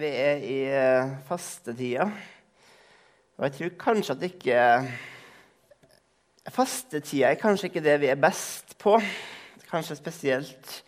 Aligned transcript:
vi 0.00 0.10
er 0.10 0.42
i 0.46 0.58
eh, 0.70 1.14
fastetida. 1.28 2.08
Og 3.38 3.46
jeg 3.46 3.54
tror 3.56 3.78
kanskje 3.84 4.16
at 4.16 4.26
ikke 4.28 4.64
Fastetida 6.48 7.28
er 7.28 7.36
kanskje 7.36 7.68
ikke 7.68 7.84
det 7.84 7.98
vi 8.00 8.08
er 8.08 8.20
best 8.20 8.72
på. 8.80 8.94
Kanskje 9.68 9.98
spesielt 9.98 10.78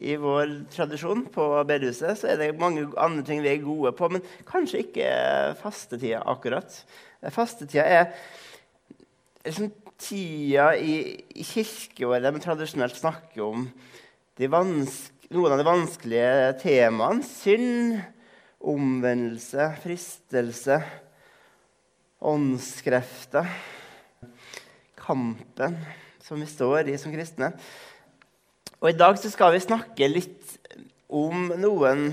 i 0.00 0.14
vår 0.16 0.64
tradisjon 0.72 1.26
på 1.30 1.44
bedehuset 1.68 2.18
så 2.18 2.30
er 2.32 2.40
det 2.40 2.54
mange 2.58 2.86
andre 2.98 3.24
ting 3.26 3.42
vi 3.44 3.52
er 3.52 3.60
gode 3.62 3.92
på, 3.94 4.08
men 4.08 4.24
kanskje 4.48 4.80
ikke 4.86 5.10
fastetida 5.60 6.22
akkurat. 6.24 6.78
Fastetida 7.30 7.84
er 7.84 8.06
liksom 9.44 9.70
tida 10.00 10.72
i, 10.80 11.20
kirkeåret 11.52 12.34
vi 12.34 12.42
tradisjonelt 12.42 12.96
snakker 12.98 13.44
om 13.44 13.68
noen 14.40 15.52
av 15.52 15.60
de 15.60 15.68
vanskelige 15.68 16.54
temaene. 16.64 17.22
Synd, 17.28 18.00
omvendelse, 18.70 19.68
fristelse, 19.82 20.78
åndskrefter. 22.24 23.50
Kampen 24.98 25.76
som 26.24 26.40
vi 26.40 26.48
står 26.48 26.88
i 26.88 26.96
som 27.00 27.12
kristne. 27.12 27.52
Og 28.80 28.90
I 28.90 28.96
dag 28.96 29.20
skal 29.20 29.52
vi 29.54 29.64
snakke 29.64 30.08
litt 30.08 30.56
om 31.12 31.50
noen 31.60 32.08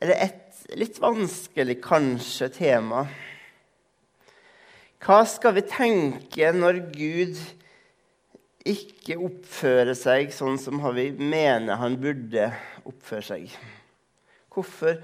Eller 0.00 0.16
et 0.16 0.76
litt 0.80 0.96
vanskelig 1.02 1.74
kanskje 1.84 2.46
tema. 2.54 3.02
Hva 5.04 5.18
skal 5.28 5.52
vi 5.58 5.64
tenke 5.68 6.52
når 6.56 6.78
Gud 6.94 7.36
ikke 8.68 9.16
oppfører 9.20 9.96
seg 9.96 10.32
sånn 10.34 10.58
som 10.60 10.80
vi 10.96 11.08
mener 11.16 11.80
han 11.80 11.96
burde 12.00 12.50
oppføre 12.88 13.24
seg. 13.24 13.54
Hvorfor? 14.52 14.98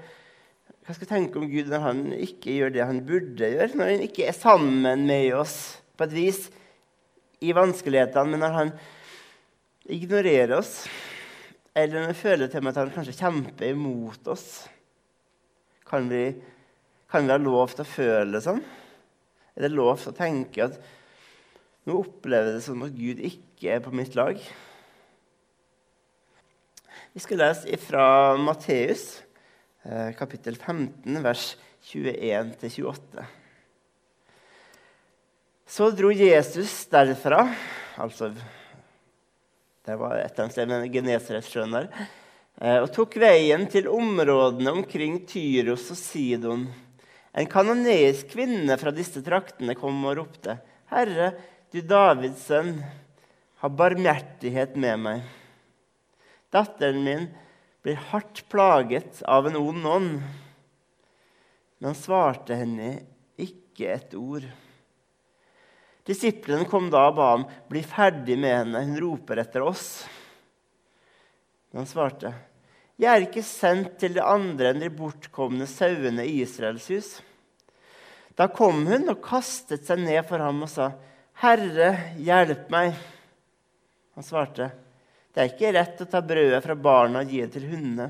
Hva 0.87 0.93
skal 0.95 1.03
jeg 1.03 1.09
tenke 1.11 1.41
om 1.41 1.49
Gud 1.51 1.67
når 1.67 1.81
han 1.83 1.97
ikke 2.15 2.53
gjør 2.55 2.69
det 2.71 2.85
han 2.87 3.01
burde 3.03 3.49
gjøre? 3.51 3.73
Når 3.75 3.89
han 3.91 4.03
ikke 4.05 4.29
er 4.29 4.37
sammen 4.37 5.01
med 5.09 5.33
oss 5.35 5.57
på 5.99 6.05
et 6.07 6.13
vis 6.15 6.45
i 7.43 7.51
vanskelighetene, 7.51 8.31
men 8.31 8.39
når 8.39 8.55
han 8.55 8.71
ignorerer 9.91 10.53
oss, 10.55 10.85
eller 11.75 11.99
når 11.99 12.13
vi 12.13 12.21
føler 12.21 12.53
til 12.53 12.71
at 12.71 12.79
han 12.79 12.93
kanskje 12.95 13.17
kjemper 13.19 13.73
imot 13.73 14.31
oss, 14.31 14.47
kan 15.91 16.07
vi, 16.07 16.23
kan 17.11 17.27
vi 17.27 17.35
ha 17.35 17.39
lov 17.41 17.75
til 17.75 17.83
å 17.83 17.91
føle 17.91 18.31
det 18.37 18.45
sånn? 18.47 18.63
Er 19.59 19.67
det 19.67 19.73
lov 19.75 19.99
til 19.99 20.13
å 20.13 20.17
tenke 20.23 20.69
at 20.69 20.79
nå 21.83 21.99
opplever 21.99 22.53
jeg 22.53 22.61
det 22.61 22.65
som 22.65 22.87
at 22.87 22.95
Gud 22.95 23.27
ikke 23.27 23.75
er 23.75 23.83
på 23.83 23.91
mitt 23.95 24.15
lag. 24.15 24.39
Vi 27.11 27.27
skal 27.27 27.43
lese 27.43 27.75
fra 27.83 28.07
Matteus, 28.39 29.17
kapittel 30.17 30.57
15, 30.59 31.21
vers 31.23 31.43
21-28. 31.93 33.25
Så 35.67 35.89
dro 35.91 36.11
Jesus 36.11 36.85
derfra 36.91 37.41
altså 37.99 38.29
Det 39.85 39.95
var 39.99 40.19
et 40.19 40.39
eller 40.39 40.63
annet 40.63 40.91
Genesaretsjøen 40.91 41.75
der. 41.75 41.89
Eh, 42.59 42.79
og 42.81 42.89
tok 42.95 43.15
veien 43.21 43.63
til 43.71 43.89
områdene 43.91 44.73
omkring 44.73 45.19
Tyros 45.29 45.85
og 45.93 45.99
Sidon. 45.99 46.65
En 47.37 47.47
kanoneisk 47.47 48.31
kvinne 48.33 48.75
fra 48.81 48.91
disse 48.95 49.21
traktene 49.23 49.75
kom 49.77 49.99
og 50.09 50.17
ropte, 50.19 50.57
'Herre, 50.89 51.33
du 51.71 51.81
Davids 51.81 52.47
sønn' 52.49 52.81
ha 53.61 53.69
barmhjertighet 53.69 54.75
med 54.75 54.99
meg. 54.99 55.21
Datteren 56.51 57.03
min 57.03 57.27
blir 57.87 57.95
hardt 57.95 58.49
plaget 58.51 59.21
av 59.23 59.45
en 59.47 59.55
ond 59.55 59.85
ånd. 59.87 60.15
Men 61.77 61.87
han 61.87 61.95
svarte 61.95 62.55
henne 62.59 62.89
ikke 63.39 63.93
et 63.93 64.15
ord. 64.19 64.43
Disiplene 66.03 66.67
kom 66.67 66.89
da 66.91 67.05
og 67.07 67.15
ba 67.15 67.27
ham 67.29 67.45
bli 67.71 67.79
ferdig 67.87 68.35
med 68.41 68.51
henne. 68.51 68.81
Hun 68.89 68.99
roper 68.99 69.39
etter 69.39 69.63
oss. 69.63 70.03
Men 71.71 71.85
han 71.85 71.87
svarte, 71.87 72.33
'Jeg 72.99 73.13
er 73.13 73.23
ikke 73.23 73.43
sendt 73.45 73.95
til 74.01 74.17
de 74.17 74.23
andre 74.25 74.73
enn 74.73 74.83
de 74.83 74.89
bortkomne 74.91 75.63
sauene 75.63 76.25
i 76.27 76.41
Israels 76.43 76.89
hus.' 76.91 77.21
Da 78.35 78.49
kom 78.51 78.83
hun 78.83 79.07
og 79.07 79.23
kastet 79.23 79.87
seg 79.87 80.03
ned 80.03 80.27
for 80.27 80.43
ham 80.43 80.59
og 80.61 80.69
sa, 80.69 80.91
'Herre, 81.39 82.19
hjelp 82.19 82.67
meg.' 82.69 82.99
Han 84.15 84.23
svarte, 84.27 84.73
'Det 85.37 85.43
er 85.43 85.51
ikke 85.51 85.69
rett 85.75 85.99
å 86.01 86.05
ta 86.09 86.17
brødet 86.25 86.63
fra 86.65 86.73
barna 86.73 87.19
og 87.21 87.29
gi 87.29 87.43
det 87.43 87.51
til 87.53 87.67
hundene.' 87.69 88.09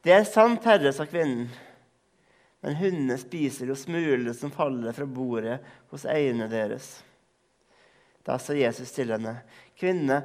'Det 0.00 0.12
er 0.14 0.22
sant, 0.24 0.64
herre', 0.64 0.94
sa 0.96 1.04
kvinnen. 1.04 1.50
'Men 2.62 2.78
hundene 2.80 3.18
spiser 3.20 3.68
jo 3.68 3.76
smulene 3.76 4.32
som 4.32 4.48
faller 4.48 4.96
fra 4.96 5.04
bordet 5.04 5.58
hos 5.92 6.06
eierne 6.08 6.48
deres.' 6.48 7.02
Da 8.24 8.38
sa 8.40 8.56
Jesus 8.56 8.96
til 8.96 9.12
henne, 9.12 9.42
'Kvinne, 9.76 10.22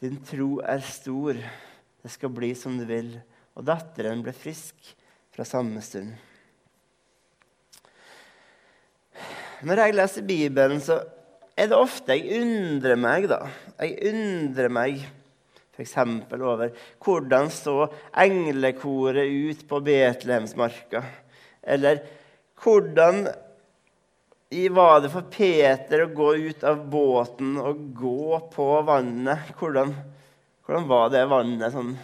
din 0.00 0.16
tro 0.24 0.62
er 0.64 0.80
stor. 0.80 1.36
Det 2.00 2.10
skal 2.10 2.32
bli 2.32 2.54
som 2.54 2.78
du 2.78 2.86
vil.' 2.88 3.20
Og 3.60 3.68
datteren 3.68 4.22
ble 4.24 4.32
frisk 4.32 4.96
fra 5.30 5.44
samme 5.44 5.82
stund. 5.84 6.16
Når 9.60 9.76
jeg 9.76 9.94
leser 9.94 10.22
Bibelen, 10.22 10.80
så 10.80 11.02
er 11.54 11.70
det 11.70 11.78
ofte 11.78 12.16
jeg 12.18 12.40
undrer 12.42 12.98
meg, 12.98 13.28
da. 13.30 13.44
Jeg 13.78 14.10
undrer 14.10 14.72
meg 14.72 15.04
f.eks. 15.74 15.96
over 16.38 16.70
hvordan 17.02 17.50
så 17.50 17.88
englekoret 18.24 19.30
ut 19.30 19.64
på 19.68 19.80
Betlehemsmarka? 19.86 21.02
Eller 21.62 22.02
hvordan 22.62 23.26
var 24.74 25.00
det 25.02 25.10
for 25.10 25.26
Peter 25.30 26.04
å 26.04 26.12
gå 26.14 26.30
ut 26.50 26.66
av 26.66 26.82
båten 26.90 27.56
og 27.58 27.86
gå 27.98 28.40
på 28.54 28.68
vannet? 28.86 29.54
Hvordan, 29.58 29.94
hvordan 30.66 30.90
var 30.90 31.14
det 31.14 31.24
vannet 31.30 31.74
sånn 31.74 31.94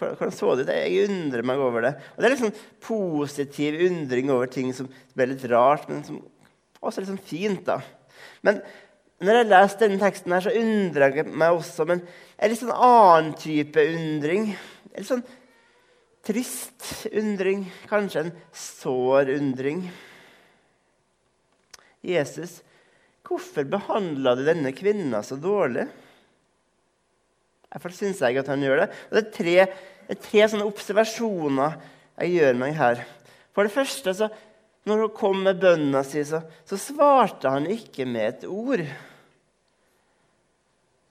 hvordan 0.00 0.32
så 0.32 0.54
det 0.56 0.64
ut? 0.64 0.70
Jeg 0.72 1.08
undrer 1.10 1.44
meg 1.44 1.60
over 1.60 1.84
det. 1.84 1.90
Og 2.14 2.22
Det 2.22 2.26
er 2.26 2.32
litt 2.32 2.40
sånn 2.40 2.60
positiv 2.86 3.76
undring 3.84 4.30
over 4.32 4.48
ting 4.48 4.70
som 4.72 4.88
er 5.12 5.28
litt 5.28 5.44
rart, 5.52 5.90
men 5.90 6.00
som 6.06 6.22
også 6.80 7.02
er 7.02 7.04
litt 7.04 7.12
sånn 7.12 7.26
fint. 7.28 7.66
da. 7.66 7.82
Men 8.46 8.60
når 9.20 9.36
jeg 9.40 9.48
leser 9.50 9.82
denne 9.82 10.00
teksten, 10.00 10.32
her, 10.32 10.44
så 10.46 10.54
undrer 10.56 11.16
jeg 11.18 11.28
meg 11.28 11.56
også 11.58 11.84
men 11.88 12.00
en 12.40 12.50
litt 12.52 12.60
sånn 12.62 12.72
annen 12.72 13.34
type 13.36 13.84
undring. 13.92 14.46
En 14.90 15.02
litt 15.02 15.10
sånn 15.10 15.26
trist 16.24 17.06
undring, 17.16 17.66
kanskje 17.88 18.26
en 18.26 18.32
sår 18.56 19.32
undring. 19.36 19.84
Jesus, 22.04 22.60
hvorfor 23.28 23.68
behandla 23.68 24.34
du 24.38 24.44
denne 24.46 24.72
kvinna 24.76 25.20
så 25.24 25.36
dårlig? 25.40 25.84
Iallfall 27.70 27.94
syns 27.94 28.20
jeg 28.24 28.40
at 28.40 28.48
han 28.50 28.64
gjør 28.64 28.82
det. 28.82 28.90
Og 29.08 29.16
det 29.16 29.22
er 29.22 29.34
tre, 29.36 29.56
det 30.08 30.16
er 30.16 30.22
tre 30.24 30.46
sånne 30.50 30.68
observasjoner 30.68 31.76
jeg 32.20 32.38
gjør 32.40 32.58
meg 32.64 32.74
her. 32.80 33.04
For 33.54 33.66
det 33.66 33.74
første 33.74 34.14
så 34.16 34.30
når 34.88 35.04
hun 35.04 35.14
kom 35.16 35.42
med 35.44 35.60
bønna 35.60 36.02
si, 36.06 36.22
så, 36.24 36.40
så 36.64 36.78
svarte 36.80 37.52
han 37.52 37.68
ikke 37.70 38.06
med 38.08 38.26
et 38.28 38.46
ord. 38.48 38.84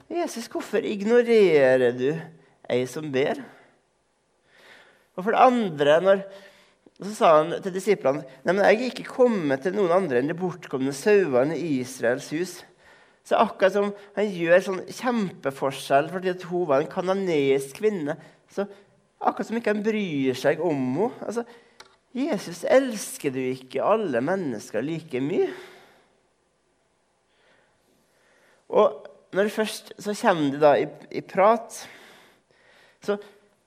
Jesus, 0.09 0.49
hvorfor 0.49 0.85
ignorerer 0.85 1.93
du 1.93 2.09
ei 2.69 2.81
som 2.89 3.11
ber? 3.13 3.43
Og 5.13 5.25
for 5.25 5.35
det 5.35 5.43
andre 5.43 5.99
når, 6.01 6.23
så 6.99 7.13
sa 7.13 7.29
han 7.37 7.53
til 7.61 7.75
disiplene 7.75 8.23
Nei, 8.43 8.53
men 8.53 8.63
jeg 8.63 8.79
er 8.79 8.89
ikke 8.89 9.11
kommet 9.11 9.63
til 9.63 9.75
noen 9.77 9.93
andre 9.95 10.19
enn 10.19 10.31
de 10.31 10.37
bortkomne 10.37 10.95
sauene 10.95 11.57
i 11.59 11.79
Israels 11.83 12.31
hus. 12.33 12.57
Så 13.27 13.37
akkurat 13.37 13.75
som 13.75 13.91
han 14.15 14.29
gjør 14.33 14.65
sånn 14.65 14.83
kjempeforskjell 14.87 16.09
fordi 16.09 16.33
hun 16.49 16.67
var 16.71 16.81
en 16.81 16.91
kanadisk 16.91 17.77
kvinne, 17.83 18.17
så 18.49 18.65
akkurat 19.19 19.51
som 19.51 19.59
ikke 19.59 19.75
han 19.75 19.85
bryr 19.85 20.37
seg 20.39 20.63
om 20.65 20.79
henne. 20.79 21.11
Altså, 21.21 21.45
Jesus, 22.15 22.63
elsker 22.65 23.33
du 23.33 23.41
ikke 23.51 23.85
alle 23.85 24.21
mennesker 24.25 24.81
like 24.81 25.21
mye? 25.21 25.49
Og 28.69 29.05
når 29.33 29.45
det 29.45 29.53
først 29.53 29.91
så 30.01 30.15
kommer 30.17 30.55
det 30.55 30.61
da 30.63 30.71
i, 30.77 30.87
i 31.19 31.21
prat, 31.25 31.75
så 33.05 33.17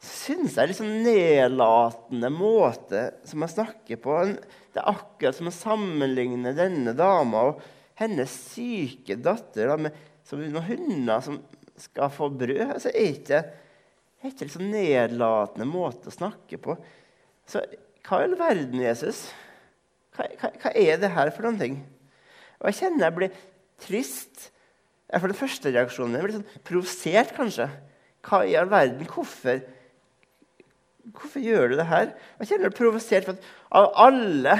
syns 0.02 0.56
jeg 0.58 0.72
liksom 0.72 0.90
nedlatende 1.04 2.30
måte 2.34 3.04
som 3.28 3.44
jeg 3.44 3.54
snakker 3.54 4.00
på 4.02 4.16
Det 4.26 4.80
er 4.82 4.90
akkurat 4.90 5.38
som 5.38 5.50
å 5.50 5.54
sammenligne 5.54 6.54
denne 6.58 6.96
dama 6.98 7.44
og 7.52 7.62
hennes 8.00 8.32
syke 8.50 9.14
datter 9.22 9.70
da, 9.70 9.78
med 9.78 10.02
som 10.26 10.42
noen 10.42 10.66
hunder 10.66 11.22
som 11.22 11.38
skal 11.78 12.10
få 12.14 12.28
brød. 12.34 12.74
Altså, 12.74 12.90
er 12.90 13.14
ikke, 13.14 13.40
er 14.22 14.32
ikke 14.32 14.48
liksom 14.48 14.70
nedlatende 14.72 15.66
måte 15.68 16.10
å 16.10 16.14
snakke 16.14 16.58
på. 16.62 16.76
Så 17.46 17.62
hva 18.06 18.20
i 18.20 18.26
all 18.26 18.36
verden, 18.38 18.82
Jesus? 18.82 19.24
Hva, 20.16 20.26
hva, 20.40 20.50
hva, 20.62 20.72
er 20.74 20.98
det 21.00 21.12
her 21.14 21.30
for 21.34 21.46
noen 21.46 21.60
ting? 21.60 21.78
Og 22.60 22.70
Jeg 22.70 22.80
kjenner 22.82 23.08
jeg 23.08 23.18
blir 23.18 23.36
trist. 23.82 24.48
For 25.12 25.28
den 25.28 25.36
første 25.38 25.72
reaksjonen 25.72 26.16
jeg 26.16 26.26
blir 26.26 26.38
sånn 26.38 26.64
provosert, 26.66 27.34
kanskje. 27.36 27.68
Hva 28.26 28.44
i 28.46 28.56
all 28.58 28.70
verden? 28.70 29.06
Hvorfor 29.10 29.62
Hvorfor 31.02 31.42
gjør 31.42 31.72
du 31.72 31.80
det 31.80 31.88
her? 31.90 32.12
Jeg 32.38 32.52
kjenner 32.52 32.70
meg 32.70 32.76
provosert. 32.78 33.26
for 33.26 33.54
Av 33.74 33.88
alle 34.04 34.54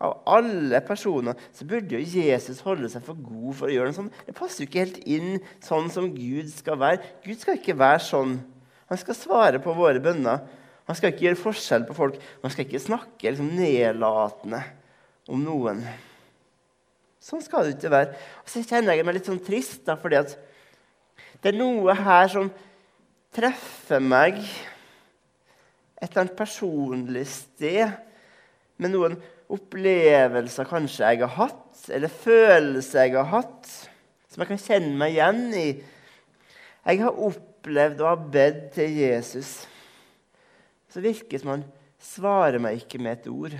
av 0.00 0.22
alle 0.32 0.78
personer 0.80 1.36
så 1.52 1.66
burde 1.68 1.98
jo 1.98 2.20
Jesus 2.22 2.62
holde 2.64 2.88
seg 2.88 3.04
for 3.04 3.18
god 3.20 3.56
for 3.58 3.68
å 3.68 3.74
gjøre 3.74 3.90
noe 3.90 3.98
sånt. 3.98 4.20
Det 4.24 4.36
passer 4.36 4.62
jo 4.62 4.68
ikke 4.70 4.84
helt 4.86 5.02
inn 5.04 5.34
sånn 5.60 5.90
som 5.92 6.08
Gud 6.14 6.48
skal 6.54 6.78
være. 6.80 7.02
Gud 7.26 7.42
skal 7.42 7.58
ikke 7.58 7.76
være 7.76 8.00
sånn. 8.06 8.38
Han 8.88 9.00
skal 9.00 9.18
svare 9.18 9.60
på 9.60 9.74
våre 9.76 10.00
bønner. 10.02 10.46
Han 10.90 10.98
skal 10.98 11.12
ikke 11.12 11.28
gjøre 11.28 11.38
forskjell 11.38 11.84
på 11.86 11.94
folk. 11.94 12.16
Man 12.42 12.50
skal 12.50 12.66
ikke 12.66 12.82
snakke 12.82 13.30
liksom, 13.30 13.52
nedlatende 13.54 14.58
om 15.30 15.38
noen. 15.38 15.84
Sånn 17.22 17.44
skal 17.44 17.68
det 17.68 17.76
ikke 17.76 17.92
være. 17.92 18.16
Og 18.42 18.50
så 18.50 18.64
kjenner 18.66 18.98
jeg 18.98 19.06
meg 19.06 19.20
litt 19.20 19.30
sånn 19.30 19.42
trist, 19.46 19.84
da, 19.86 19.94
fordi 20.00 20.18
at 20.18 20.34
det 21.40 21.52
er 21.52 21.60
noe 21.60 21.94
her 21.94 22.26
som 22.32 22.50
treffer 23.30 24.02
meg 24.02 24.42
et 26.00 26.08
eller 26.08 26.24
annet 26.24 26.38
personlig 26.38 27.26
sted 27.30 27.86
med 28.80 28.90
noen 28.90 29.14
opplevelser 29.50 30.66
kanskje 30.68 31.06
jeg 31.06 31.22
har 31.22 31.34
hatt, 31.36 31.82
eller 31.86 32.18
følelser 32.26 33.06
jeg 33.06 33.18
har 33.18 33.30
hatt, 33.30 33.74
som 34.26 34.42
jeg 34.42 34.50
kan 34.50 34.62
kjenne 34.66 34.94
meg 34.98 35.14
igjen 35.14 35.42
i. 35.54 35.66
Jeg 36.82 37.02
har 37.04 37.26
opplevd 37.28 38.02
å 38.02 38.10
ha 38.10 38.18
bedt 38.34 38.72
til 38.78 38.96
Jesus. 39.04 39.60
Så 40.90 41.02
virker 41.04 41.36
det 41.36 41.42
som 41.42 41.54
han 41.54 41.66
svarer 42.00 42.62
meg 42.62 42.80
ikke 42.80 43.00
med 43.02 43.18
et 43.18 43.30
ord. 43.30 43.54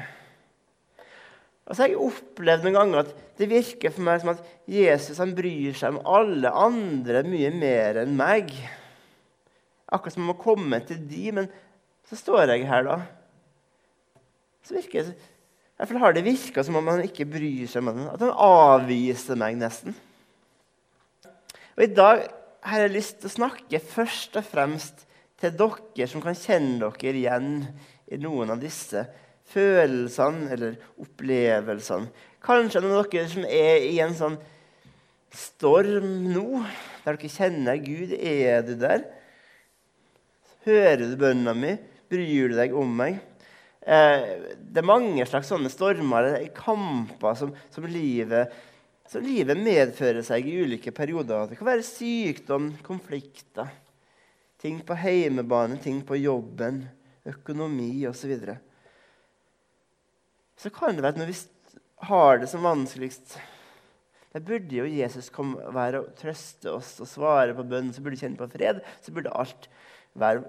Og 1.71 1.77
så 1.77 1.85
har 1.85 1.93
jeg 1.93 2.03
opplevd 2.03 2.67
noen 2.67 2.79
ganger 2.81 3.05
at 3.05 3.11
det 3.38 3.47
virker 3.50 3.93
for 3.94 4.03
meg 4.06 4.23
som 4.23 4.32
at 4.32 4.43
Jesus 4.71 5.21
han 5.23 5.37
bryr 5.37 5.77
seg 5.79 5.94
om 5.94 6.00
alle 6.19 6.50
andre 6.50 7.23
mye 7.27 7.53
mer 7.55 8.00
enn 8.03 8.17
meg. 8.19 8.50
Akkurat 9.91 10.17
som 10.17 10.27
om 10.27 10.35
å 10.35 10.41
komme 10.41 10.81
til 10.87 10.99
de, 11.06 11.29
men 11.37 11.50
så 12.11 12.19
står 12.19 12.56
jeg 12.56 12.67
her, 12.67 12.88
da. 12.88 12.99
Så 14.67 14.75
virker 14.75 15.06
det 15.06 15.15
i 15.81 15.81
hvert 15.81 15.94
fall 15.94 16.03
har 16.03 16.12
det 16.12 16.26
virka 16.26 16.61
som 16.61 16.76
om 16.76 16.88
han 16.93 17.06
ikke 17.06 17.25
bryr 17.25 17.69
seg 17.71 17.81
om 17.81 17.94
den. 17.94 18.09
At 18.12 18.21
han 18.21 18.35
avviser 18.35 19.38
meg 19.41 19.55
nesten. 19.56 19.94
Og 21.73 21.87
I 21.87 21.94
dag 21.97 22.26
har 22.69 22.83
jeg 22.83 22.93
lyst 22.93 23.23
til 23.23 23.31
å 23.31 23.33
snakke 23.38 23.81
først 23.81 24.37
og 24.37 24.44
fremst 24.44 25.06
til 25.40 25.56
dere 25.56 26.08
som 26.10 26.22
kan 26.25 26.37
kjenne 26.37 26.90
dere 27.00 27.20
igjen 27.22 27.52
i 28.10 28.19
noen 28.20 28.52
av 28.54 28.60
disse 28.62 29.06
følelsene 29.50 30.50
eller 30.54 30.76
opplevelsene. 31.00 32.10
Kanskje 32.44 32.82
noen 32.84 33.00
av 33.00 33.08
dere 33.12 33.28
som 33.31 33.46
er 33.46 33.87
i 33.88 33.96
en 34.04 34.16
sånn 34.16 34.38
storm 35.37 36.31
nå, 36.32 36.62
der 37.04 37.16
dere 37.16 37.32
kjenner 37.32 37.81
Gud. 37.82 38.14
Er 38.16 38.62
du 38.66 38.75
der? 38.81 39.04
Hører 40.66 41.06
du 41.06 41.16
bønna 41.20 41.54
mi? 41.56 41.76
Bryr 42.10 42.50
du 42.50 42.56
deg 42.58 42.75
om 42.76 42.90
meg? 43.00 43.20
Eh, 43.81 44.25
det 44.60 44.82
er 44.82 44.87
mange 44.87 45.25
slags 45.28 45.48
sånne 45.48 45.70
stormer, 45.72 46.34
kamper, 46.56 47.37
som, 47.38 47.52
som, 47.72 47.87
livet, 47.88 48.52
som 49.08 49.25
livet 49.25 49.56
medfører 49.56 50.25
seg 50.26 50.48
i 50.50 50.58
ulike 50.64 50.92
perioder. 50.92 51.48
Det 51.48 51.60
kan 51.60 51.70
være 51.70 51.87
sykdom, 51.87 52.75
konflikter, 52.84 53.70
ting 54.61 54.81
på 54.87 54.97
heimebane, 54.99 55.79
ting 55.81 56.03
på 56.07 56.19
jobben, 56.21 56.83
økonomi 57.29 58.07
osv. 58.09 58.35
Så, 58.43 58.57
så 60.67 60.73
kan 60.75 60.97
det 60.97 61.05
være 61.05 61.17
at 61.17 61.23
når 61.23 61.33
vi 61.33 61.39
har 62.11 62.41
det 62.41 62.51
som 62.51 62.65
vanskeligst 62.65 63.39
der 64.31 64.43
burde 64.47 64.77
jo 64.77 64.87
Jesus 64.87 65.27
komme, 65.35 65.59
være 65.75 66.05
og 66.05 66.11
trøste 66.19 66.71
oss 66.71 66.93
og 67.03 67.09
svare 67.11 67.55
på 67.57 67.65
bønnen. 67.67 67.91
Så 67.91 68.03
burde 68.03 68.15
vi 68.15 68.23
kjenne 68.23 68.39
på 68.39 68.47
fred. 68.53 68.79
Så 69.03 69.15
burde 69.15 69.33
alt 69.35 69.67
være 70.15 70.45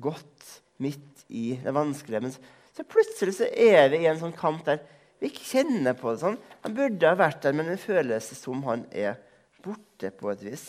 godt 0.00 0.46
midt 0.80 1.26
i 1.28 1.50
det 1.60 1.74
vanskelige. 1.76 2.22
Men 2.24 2.32
så 2.74 2.86
plutselig 2.88 3.36
så 3.36 3.50
er 3.50 3.90
vi 3.92 4.00
i 4.02 4.08
en 4.08 4.22
sånn 4.22 4.36
kamp 4.36 4.64
der 4.64 4.80
vi 5.20 5.28
ikke 5.28 5.44
kjenner 5.52 5.94
på 5.96 6.14
det 6.14 6.22
sånn. 6.24 6.40
Han 6.64 6.76
burde 6.76 7.10
ha 7.10 7.18
vært 7.18 7.44
der, 7.44 7.54
men 7.56 7.68
det 7.70 7.78
føles 7.84 8.32
som 8.38 8.64
han 8.66 8.86
er 8.90 9.20
borte 9.64 10.10
på 10.16 10.32
et 10.32 10.42
vis. 10.48 10.64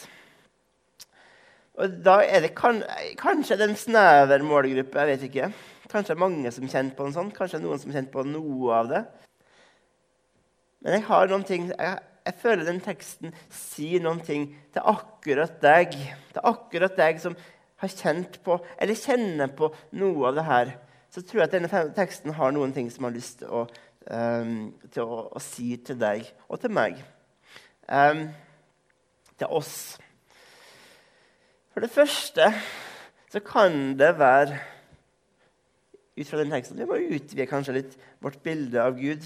Og 1.76 2.00
da 2.06 2.20
er 2.24 2.46
det 2.46 2.54
kan, 2.56 2.82
Kanskje 3.20 3.58
det 3.60 3.66
er 3.66 3.74
en 3.74 3.80
snever 3.80 4.44
målgruppe. 4.48 5.00
jeg 5.00 5.08
vet 5.08 5.24
ikke. 5.30 5.52
Kanskje 5.92 6.14
det 6.14 6.18
er 6.18 6.24
mange 6.24 6.52
som 6.52 6.68
kjenner 6.68 6.96
på 6.96 7.06
en 7.06 7.16
sånn. 7.16 7.32
Kanskje 7.36 7.62
noen 7.64 7.80
som 7.82 7.92
kjenner 7.92 8.12
på 8.12 8.24
noe 8.28 8.74
av 8.74 8.92
det. 8.92 9.04
Men 10.86 11.00
jeg 11.00 11.08
har 11.08 11.28
noen 11.32 11.44
ting, 11.44 11.68
jeg, 11.72 12.00
jeg 12.26 12.38
føler 12.42 12.68
den 12.68 12.82
teksten 12.84 13.34
sier 13.54 14.04
noen 14.04 14.22
ting 14.24 14.48
til 14.74 14.88
akkurat 14.92 15.60
deg. 15.62 15.98
Til 16.34 16.48
akkurat 16.52 16.98
deg 16.98 17.22
som 17.24 17.38
har 17.82 17.92
kjent 17.92 18.40
på, 18.46 18.58
eller 18.80 18.98
kjenner 18.98 19.52
på 19.56 19.72
noe 20.00 20.30
av 20.30 20.38
det 20.38 20.46
her, 20.48 20.72
så 21.12 21.24
tror 21.24 21.42
jeg 21.42 21.50
at 21.50 21.56
denne 21.56 21.84
teksten 21.96 22.36
har 22.38 22.54
noen 22.56 22.74
ting 22.76 22.88
som 22.92 23.08
har 23.08 23.14
lyst 23.16 23.40
til 23.42 23.52
å, 23.52 23.66
um, 24.12 24.72
til 24.92 25.04
å, 25.04 25.20
å 25.36 25.42
si 25.44 25.76
til 25.84 26.00
deg 26.00 26.26
og 26.48 26.60
til 26.64 26.74
meg. 26.76 27.00
Um, 27.88 28.28
til 29.40 29.52
oss. 29.52 29.76
For 31.76 31.84
det 31.84 31.92
første 31.92 32.46
så 33.28 33.42
kan 33.44 33.98
det 34.00 34.14
være 34.16 34.62
ut 36.16 36.30
fra 36.30 36.38
den 36.40 36.54
teksten, 36.54 36.78
Vi 36.80 36.86
må 36.88 36.96
utvide 36.96 37.50
kanskje 37.50 37.74
litt 37.76 37.98
vårt 38.24 38.38
bilde 38.40 38.80
av 38.80 38.96
Gud. 38.96 39.26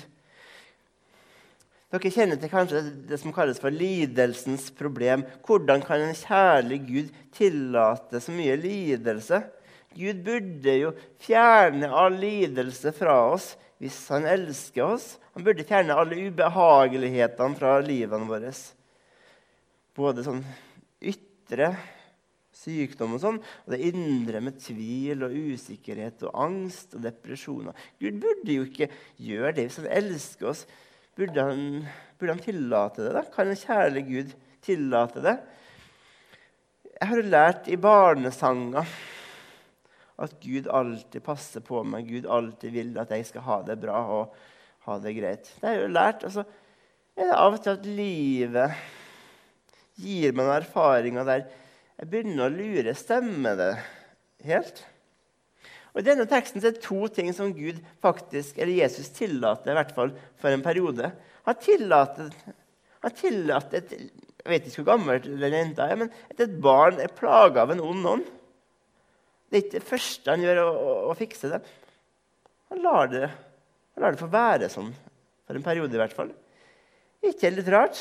Dere 1.93 2.11
kjenner 2.13 2.39
til 2.41 2.49
kanskje 2.49 2.81
det 3.05 3.19
som 3.21 3.35
kalles 3.35 3.61
for 3.61 3.69
lidelsens 3.69 4.71
problem. 4.73 5.27
Hvordan 5.45 5.83
kan 5.85 6.01
en 6.01 6.17
kjærlig 6.17 6.79
Gud 6.87 7.11
tillate 7.37 8.17
så 8.17 8.33
mye 8.33 8.57
lidelse? 8.57 9.43
Gud 9.93 10.25
burde 10.25 10.75
jo 10.79 10.95
fjerne 11.21 11.91
all 12.01 12.17
lidelse 12.17 12.95
fra 12.97 13.13
oss 13.29 13.51
hvis 13.77 13.99
han 14.09 14.25
elsker 14.25 14.87
oss. 14.87 15.07
Han 15.37 15.45
burde 15.45 15.69
fjerne 15.69 16.01
alle 16.01 16.17
ubehagelighetene 16.25 17.61
fra 17.61 17.77
livene 17.85 18.25
våre. 18.25 18.57
Både 19.93 20.25
sånn 20.25 20.41
ytre 20.97 21.75
sykdom 22.59 23.15
og 23.15 23.21
sånn, 23.23 23.39
og 23.39 23.73
det 23.73 23.79
indre 23.89 24.41
med 24.43 24.59
tvil 24.61 25.25
og 25.27 25.35
usikkerhet 25.35 26.25
og 26.27 26.35
angst 26.45 26.97
og 26.97 27.03
depresjoner. 27.05 27.77
Gud 28.01 28.19
burde 28.23 28.57
jo 28.57 28.67
ikke 28.67 28.89
gjøre 29.21 29.55
det 29.57 29.69
hvis 29.69 29.79
han 29.81 29.91
elsker 29.99 30.51
oss. 30.51 30.65
Burde 31.19 31.45
han, 31.45 31.63
burde 32.19 32.35
han 32.35 32.43
tillate 32.43 33.05
det? 33.05 33.13
da? 33.15 33.23
Kan 33.33 33.51
en 33.51 33.59
kjærlig 33.59 34.05
Gud 34.09 34.35
tillate 34.65 35.23
det? 35.23 35.37
Jeg 36.99 37.11
har 37.13 37.31
lært 37.31 37.71
i 37.71 37.79
barnesanger 37.79 38.93
at 40.19 40.35
Gud 40.43 40.67
alltid 40.67 41.23
passer 41.23 41.63
på 41.63 41.81
meg. 41.87 42.07
Gud 42.09 42.27
alltid 42.27 42.73
vil 42.75 42.95
at 42.99 43.11
jeg 43.15 43.27
skal 43.29 43.45
ha 43.45 43.59
det 43.67 43.77
bra 43.79 44.01
og 44.17 44.33
ha 44.87 44.97
det 44.99 45.15
greit. 45.15 45.47
Det 45.59 45.67
har 45.67 45.77
jeg 45.77 45.85
jo 45.85 45.93
lært. 45.95 46.25
Altså, 46.27 46.43
er 47.19 47.35
av 47.35 47.55
og 47.55 47.63
til 47.63 47.75
at 47.75 47.87
livet 47.87 48.75
gir 49.99 50.31
meg 50.31 50.45
noen 50.45 50.61
erfaringer 50.61 51.27
der 51.27 51.47
jeg 51.99 52.07
begynner 52.07 52.47
å 52.47 52.53
lure. 52.53 52.95
Stemmer 52.95 53.57
det 53.59 53.73
helt? 54.47 54.81
Og 55.91 56.01
I 56.01 56.05
denne 56.05 56.27
teksten 56.29 56.61
er 56.61 56.71
det 56.71 56.83
to 56.85 57.09
ting 57.11 57.31
som 57.35 57.51
Gud 57.55 57.81
faktisk, 58.03 58.59
eller 58.59 58.85
Jesus 58.85 59.09
tillater 59.15 59.73
i 59.73 59.77
hvert 59.77 59.91
fall 59.95 60.13
for 60.39 60.53
en 60.53 60.63
periode. 60.63 61.09
Han 61.47 61.59
tillater, 61.59 62.29
han 63.03 63.15
tillater 63.17 63.81
et, 63.81 63.95
Jeg 64.39 64.51
vet 64.53 64.67
ikke 64.69 64.83
hvor 64.83 64.91
gammelt 64.93 65.25
den 65.27 65.55
jenta 65.57 65.89
er, 65.89 65.97
men 65.99 66.13
at 66.31 66.39
et 66.45 66.53
barn 66.63 67.01
er 67.03 67.11
plaga 67.11 67.65
av 67.65 67.73
en 67.73 67.83
ond 67.83 68.07
ånd. 68.13 68.29
Det 69.49 69.57
er 69.57 69.65
ikke 69.65 69.75
det 69.75 69.89
første 69.89 70.31
han 70.31 70.45
gjør, 70.45 70.61
å, 70.63 70.69
å, 70.71 70.93
å 71.11 71.17
fikse 71.17 71.49
det. 71.51 71.59
Han 72.71 72.83
lar 72.85 73.09
det, 73.11 73.25
han 73.27 74.05
lar 74.05 74.15
det 74.15 74.21
få 74.21 74.29
være 74.31 74.69
sånn 74.71 74.93
for 74.93 75.57
en 75.57 75.65
periode, 75.65 75.91
i 75.91 75.99
hvert 75.99 76.15
fall. 76.15 76.31
Ikke 77.25 77.49
helt 77.49 77.73
rart? 77.73 77.99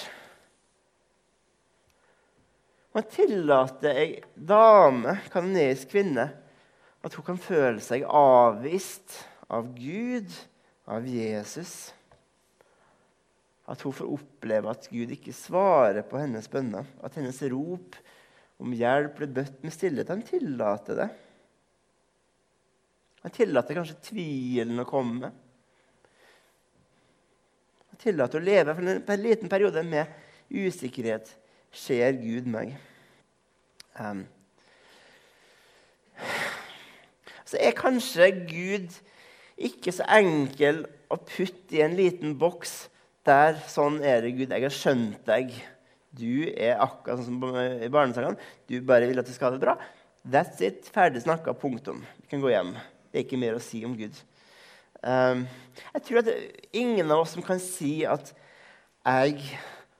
Han 2.97 3.05
tillater 3.13 4.01
ei 4.01 4.13
dame, 4.35 5.19
kanonisk 5.33 5.93
kvinne, 5.93 6.29
at 7.05 7.15
hun 7.15 7.27
kan 7.27 7.41
føle 7.41 7.83
seg 7.85 8.07
avvist 8.09 9.21
av 9.53 9.69
Gud, 9.77 10.33
av 10.89 11.07
Jesus. 11.07 11.93
At 13.69 13.85
hun 13.85 13.93
får 13.93 14.13
oppleve 14.17 14.73
at 14.73 14.89
Gud 14.91 15.13
ikke 15.13 15.37
svarer 15.37 16.05
på 16.09 16.21
hennes 16.21 16.49
bønner. 16.51 16.89
At 17.05 17.19
hennes 17.21 17.41
rop 17.53 17.99
om 18.59 18.73
hjelp 18.75 19.19
blir 19.21 19.35
bøtt 19.37 19.61
med 19.63 19.75
stillhet. 19.75 20.09
Han 20.09 20.25
tillater 20.25 21.03
det. 21.03 21.09
Han 23.23 23.35
tillater 23.35 23.77
kanskje 23.77 23.99
tvilen 24.09 24.81
å 24.81 24.89
komme. 24.89 25.31
Han 27.93 28.01
tillater 28.01 28.41
å 28.41 28.49
leve 28.49 28.75
for 28.79 29.13
en 29.15 29.23
liten 29.27 29.53
periode 29.53 29.85
med 29.85 30.17
usikkerhet. 30.49 31.31
Ser 31.73 32.13
Gud 32.19 32.49
meg? 32.51 32.77
Um, 33.99 34.25
så 37.49 37.59
er 37.61 37.77
kanskje 37.77 38.31
Gud 38.49 38.95
ikke 39.59 39.93
så 39.95 40.07
enkel 40.19 40.85
å 41.11 41.19
putte 41.19 41.79
i 41.79 41.83
en 41.85 41.97
liten 41.99 42.37
boks 42.39 42.89
der 43.27 43.59
sånn 43.69 43.99
er 44.05 44.23
det, 44.25 44.35
Gud. 44.37 44.53
Jeg 44.53 44.65
har 44.65 44.75
skjønt 44.75 45.25
deg. 45.29 45.53
Du 46.17 46.49
er 46.49 46.81
akkurat 46.81 47.21
sånn 47.21 47.41
som 47.41 47.57
i 47.59 47.91
barnesangene. 47.93 48.39
Du 48.69 48.79
bare 48.87 49.09
vil 49.11 49.21
at 49.21 49.29
du 49.29 49.35
skal 49.35 49.51
ha 49.51 49.57
det 49.57 49.63
bra. 49.65 49.75
That's 50.25 50.63
it. 50.65 50.89
Ferdig 50.93 51.25
snakka. 51.25 51.55
Punktum. 51.57 52.01
Vi 52.23 52.31
kan 52.33 52.43
gå 52.45 52.53
hjem. 52.53 52.73
Det 53.09 53.21
er 53.21 53.27
ikke 53.27 53.41
mer 53.41 53.59
å 53.59 53.63
si 53.63 53.83
om 53.87 53.97
Gud. 53.99 54.17
Um, 55.01 55.45
jeg 55.95 56.05
tror 56.09 56.23
at 56.23 56.31
ingen 56.75 57.13
av 57.15 57.23
oss 57.23 57.37
som 57.37 57.45
kan 57.45 57.61
si 57.63 58.03
at 58.09 58.33
'jeg 59.07 59.59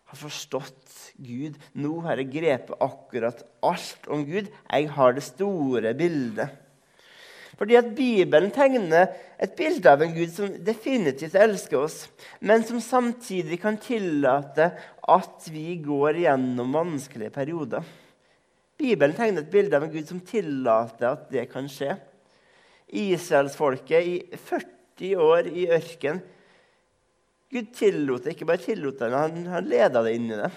har 0.09 0.17
forstått 0.17 1.13
Gud', 1.21 1.59
'nå 1.75 2.01
har 2.07 2.17
jeg 2.17 2.33
grepet 2.33 2.81
akkurat 2.81 3.43
alt 3.63 4.09
om 4.09 4.25
Gud', 4.25 4.49
'jeg 4.49 4.91
har 4.91 5.13
det 5.13 5.23
store 5.23 5.95
bildet'. 5.95 6.49
Fordi 7.59 7.75
at 7.75 7.95
Bibelen 7.95 8.53
tegner 8.55 9.09
et 9.43 9.57
bilde 9.59 9.91
av 9.91 10.03
en 10.03 10.15
Gud 10.15 10.31
som 10.31 10.53
definitivt 10.65 11.35
elsker 11.35 11.81
oss, 11.81 12.09
men 12.41 12.63
som 12.63 12.79
samtidig 12.81 13.59
kan 13.61 13.77
tillate 13.77 14.71
at 15.03 15.49
vi 15.51 15.75
går 15.83 16.23
gjennom 16.23 16.73
vanskelige 16.73 17.35
perioder. 17.35 17.83
Bibelen 18.79 19.17
tegner 19.17 19.43
et 19.43 19.51
bilde 19.51 19.75
av 19.75 19.89
en 19.89 19.91
Gud 19.91 20.07
som 20.07 20.21
tillater 20.23 21.11
at 21.11 21.27
det 21.35 21.49
kan 21.51 21.67
skje. 21.67 21.97
Israelsfolket 22.89 24.07
i 24.07 24.37
40 24.39 25.17
år 25.19 25.51
i 25.51 25.67
ørken 25.75 26.23
Gud 27.49 27.71
tillot 27.73 28.25
det, 28.25 28.35
ikke 28.35 28.49
bare 28.49 28.61
tillot 28.61 28.99
det, 29.01 29.09
han, 29.15 29.47
han 29.49 29.69
leda 29.69 30.03
det 30.05 30.13
inn 30.19 30.29
i 30.29 30.37
det. 30.37 30.51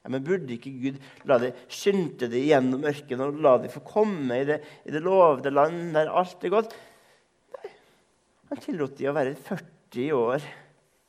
Ja, 0.00 0.12
men 0.14 0.24
burde 0.24 0.54
ikke 0.54 0.70
Gud 0.80 1.00
la 1.28 1.36
de 1.42 1.50
skynde 1.66 2.28
de 2.30 2.44
gjennom 2.46 2.84
ørkenen 2.86 3.26
og 3.26 3.40
la 3.44 3.56
det 3.58 3.72
få 3.74 3.82
komme 3.84 4.38
i 4.38 4.46
det, 4.48 4.60
i 4.86 4.94
det 4.94 5.02
lovede 5.04 5.50
land 5.52 5.96
der 5.96 6.12
alt 6.14 6.46
er 6.46 6.54
godt? 6.54 6.76
Nei, 7.56 7.72
han 8.52 8.62
tillot 8.62 8.96
de 8.96 9.10
å 9.10 9.16
være 9.16 9.34
40 9.48 10.12
år 10.16 10.46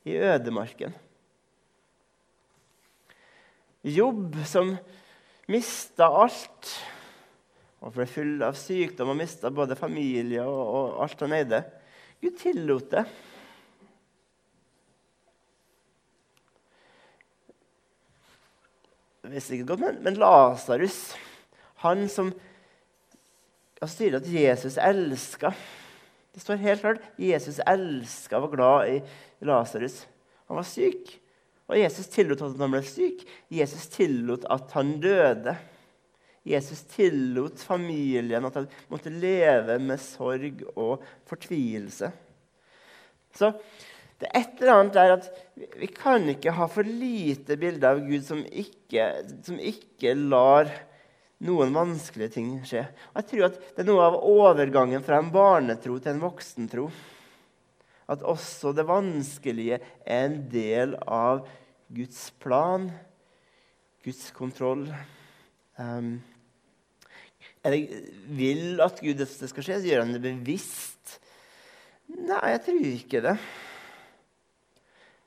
i 0.08 0.18
ødemarken. 0.18 0.96
Jobb, 3.88 4.36
som 4.50 4.74
mista 5.48 6.10
alt 6.12 6.74
og 7.86 7.94
ble 7.96 8.08
full 8.10 8.42
av 8.44 8.58
sykdom 8.58 9.14
og 9.14 9.20
mista 9.20 9.54
både 9.54 9.78
familie 9.80 10.44
og, 10.44 10.62
og 10.66 11.02
alt 11.06 11.22
han 11.24 11.36
eide. 11.38 11.62
Gud 12.20 12.36
tillot 12.42 12.90
det. 12.92 13.06
Visste 19.32 19.58
ikke 19.58 19.72
godt, 19.74 19.86
men, 19.86 20.02
men 20.06 20.20
Lasarus, 20.20 21.16
han 21.84 22.06
som 22.12 22.32
altså, 23.82 23.94
sier 23.96 24.18
at 24.20 24.28
Jesus 24.32 24.78
elska 24.82 25.52
Det 26.34 26.44
står 26.44 26.62
helt 26.62 26.84
klart 26.84 27.08
Jesus 27.22 27.60
elska 27.66 28.38
og 28.38 28.48
var 28.48 28.56
glad 28.56 28.92
i 28.94 29.48
Lasarus. 29.48 30.04
Han 30.48 30.60
var 30.60 30.68
syk, 30.70 31.16
og 31.68 31.80
Jesus 31.80 32.08
tillot 32.14 32.44
at 32.46 32.62
han 32.62 32.76
ble 32.76 32.84
syk. 32.86 33.24
Jesus 33.52 33.90
tillot 33.92 34.46
at 34.54 34.72
han 34.78 34.94
døde. 35.04 35.56
Jesus 36.48 36.86
tillot 36.94 37.60
familien 37.60 38.46
at 38.48 38.56
han 38.62 38.70
måtte 38.92 39.12
leve 39.12 39.80
med 39.84 40.00
sorg 40.00 40.62
og 40.78 41.04
fortvilelse. 41.28 42.12
Så 43.36 43.52
det 44.18 44.30
er 44.32 44.40
et 44.40 44.62
eller 44.62 44.74
annet 44.74 44.96
der 44.98 45.14
at 45.14 45.28
vi 45.78 45.90
kan 45.94 46.26
ikke 46.32 46.56
ha 46.58 46.66
for 46.72 46.88
lite 46.88 47.58
bilde 47.62 47.90
av 47.90 48.00
Gud 48.02 48.24
som 48.26 48.40
ikke, 48.46 49.10
som 49.46 49.60
ikke 49.62 50.16
lar 50.18 50.72
noen 51.46 51.76
vanskelige 51.76 52.34
ting 52.34 52.56
skje. 52.66 52.82
Og 53.14 53.20
jeg 53.22 53.28
tror 53.30 53.46
at 53.50 53.60
Det 53.76 53.84
er 53.84 53.90
noe 53.92 54.08
av 54.08 54.18
overgangen 54.26 55.06
fra 55.06 55.20
en 55.22 55.30
barnetro 55.34 56.00
til 56.02 56.16
en 56.16 56.24
voksentro. 56.24 56.88
At 58.10 58.24
også 58.26 58.72
det 58.74 58.88
vanskelige 58.88 59.78
er 60.02 60.26
en 60.26 60.40
del 60.50 60.96
av 61.04 61.46
Guds 61.94 62.32
plan, 62.42 62.90
Guds 64.04 64.32
kontroll. 64.34 64.88
Um, 65.78 66.18
jeg 67.68 68.02
vil 68.34 68.82
at 68.82 68.98
Gud 69.04 69.20
det 69.20 69.30
skal 69.30 69.62
skje, 69.62 69.80
så 69.82 69.92
gjør 69.92 70.06
han 70.06 70.16
det 70.16 70.24
bevisst. 70.24 71.18
Nei, 72.08 72.42
jeg 72.56 72.64
tror 72.66 72.92
ikke 72.96 73.26
det. 73.28 73.38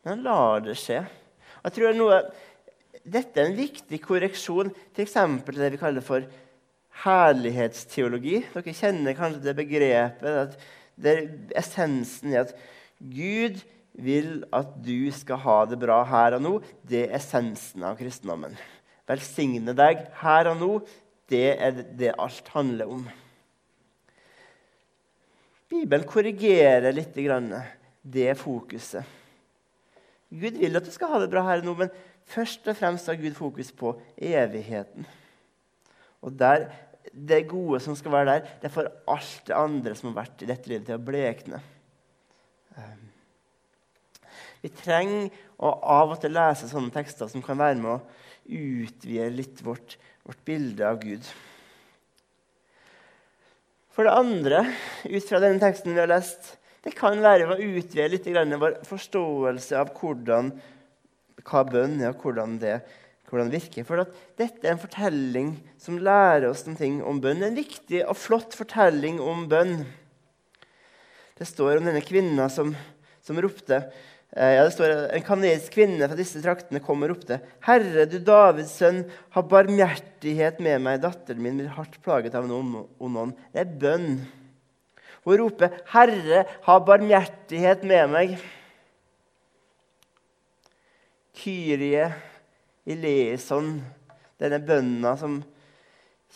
Men 0.00 0.14
han 0.14 0.22
lar 0.24 0.62
det 0.64 0.76
skje. 0.80 1.02
Jeg 1.60 1.76
tror 1.76 1.98
noe, 1.98 2.22
Dette 3.00 3.40
er 3.40 3.48
en 3.48 3.56
viktig 3.56 3.96
korreksjon 4.04 4.68
til 4.92 5.06
eksempel 5.06 5.56
det 5.56 5.70
vi 5.72 5.80
kaller 5.80 6.04
for 6.04 6.26
herlighetsteologi. 7.00 8.42
Dere 8.52 8.74
kjenner 8.76 9.16
kanskje 9.16 9.44
det 9.46 9.54
begrepet. 9.56 10.58
det 11.00 11.14
er 11.16 11.22
Essensen 11.62 12.34
i 12.34 12.40
at 12.40 12.52
Gud 13.00 13.62
vil 13.96 14.44
at 14.52 14.74
du 14.84 15.10
skal 15.12 15.40
ha 15.42 15.56
det 15.68 15.78
bra 15.80 16.02
her 16.06 16.36
og 16.36 16.44
nå. 16.44 16.52
Det 16.84 17.06
er 17.06 17.16
essensen 17.16 17.84
av 17.88 17.96
kristendommen. 17.98 18.56
Velsigne 19.08 19.74
deg 19.76 20.04
her 20.20 20.52
og 20.52 20.60
nå. 20.60 20.72
Det 21.30 21.56
er 21.56 21.82
det 21.98 22.12
alt 22.18 22.52
handler 22.54 22.90
om. 22.90 23.06
Bibelen 25.70 26.06
korrigerer 26.06 26.92
litt 26.92 27.16
det 28.02 28.34
fokuset. 28.38 29.19
Gud 30.30 30.60
vil 30.62 30.78
at 30.78 30.86
du 30.86 30.92
skal 30.94 31.10
ha 31.10 31.18
det 31.22 31.30
bra 31.32 31.42
her 31.48 31.62
og 31.62 31.66
nå, 31.66 31.74
men 31.82 31.90
først 32.30 32.68
og 32.70 32.78
fremst 32.78 33.10
har 33.10 33.18
Gud 33.18 33.34
fokus 33.34 33.72
på 33.74 33.96
evigheten. 34.16 35.08
Og 36.22 36.38
der, 36.38 36.70
Det 37.10 37.48
gode 37.48 37.80
som 37.80 37.96
skal 37.96 38.12
være 38.12 38.26
der, 38.28 38.48
det 38.62 38.70
får 38.70 38.86
alt 39.08 39.46
det 39.46 39.54
andre 39.56 39.94
som 39.96 40.10
har 40.10 40.20
vært 40.20 40.42
i 40.44 40.46
dette 40.46 40.68
livet, 40.68 40.84
til 40.86 40.98
å 40.98 41.02
blekne. 41.02 41.58
Ehm, 42.76 43.08
vi 44.62 44.68
trenger 44.68 45.30
å 45.58 45.72
av 45.80 46.12
og 46.12 46.20
til 46.20 46.36
lese 46.36 46.68
sånne 46.70 46.92
tekster 46.94 47.26
som 47.32 47.42
kan 47.42 47.58
være 47.58 47.80
med 47.80 47.96
å 47.96 48.02
utvide 48.46 49.30
litt 49.32 49.64
vårt, 49.64 49.96
vårt 50.28 50.44
bilde 50.44 50.86
av 50.86 51.00
Gud. 51.02 51.24
For 53.90 54.06
det 54.06 54.14
andre, 54.14 54.62
ut 55.08 55.26
fra 55.26 55.40
denne 55.42 55.58
teksten 55.64 55.96
vi 55.96 56.04
har 56.04 56.12
lest, 56.12 56.59
det 56.84 56.94
kan 56.96 57.20
være 57.20 57.48
å 57.50 57.58
utvide 57.60 58.08
litt 58.08 58.28
vår 58.30 58.80
forståelse 58.88 59.76
av 59.76 59.92
hvordan, 59.98 60.50
hva 61.44 61.64
bønn 61.68 61.98
er, 62.00 62.14
og 62.14 62.24
hvordan 62.24 62.56
det, 62.62 62.78
hvordan 63.28 63.52
virker. 63.52 63.84
For 63.86 64.06
dette 64.40 64.64
er 64.64 64.72
en 64.74 64.80
fortelling 64.80 65.50
som 65.80 66.00
lærer 66.00 66.48
oss 66.48 66.64
noen 66.66 66.78
ting 66.80 67.00
om 67.04 67.20
bønn. 67.22 67.44
En 67.44 67.58
viktig 67.58 68.00
og 68.06 68.16
flott 68.18 68.56
fortelling 68.56 69.20
om 69.20 69.44
bønn. 69.50 69.82
Det 71.36 71.48
står 71.48 71.78
om 71.78 71.88
denne 71.88 72.02
kvinna 72.04 72.48
som, 72.52 72.72
som 73.24 73.38
ropte 73.40 73.78
eh, 73.80 74.56
ja, 74.58 74.64
det 74.66 74.74
står 74.74 74.90
En 75.16 75.24
kanadisk 75.24 75.72
kvinne 75.72 76.04
fra 76.04 76.18
disse 76.18 76.40
traktene 76.44 76.82
kom 76.84 77.04
og 77.04 77.14
ropte. 77.14 77.40
Herre, 77.64 78.08
du 78.08 78.18
Davids 78.24 78.74
sønn, 78.80 79.04
ha 79.36 79.44
barmhjertighet 79.44 80.60
med 80.64 80.84
meg. 80.84 81.00
Datteren 81.04 81.44
min 81.44 81.60
blir 81.60 81.72
hardt 81.76 82.00
plaget 82.04 82.36
av 82.36 82.48
en 82.48 82.84
ond 82.96 83.24
ånd. 83.24 83.48
Det 83.52 83.64
er 83.64 83.80
bønn. 83.84 84.14
Hun 85.24 85.40
roper, 85.40 85.68
'Herre, 85.92 86.44
ha 86.64 86.78
barmhjertighet 86.78 87.84
med 87.84 88.08
meg'. 88.08 88.38
Kyrie 91.40 92.08
eleison, 92.86 93.80
denne 94.40 94.60
bønna 94.60 95.16
som 95.16 95.42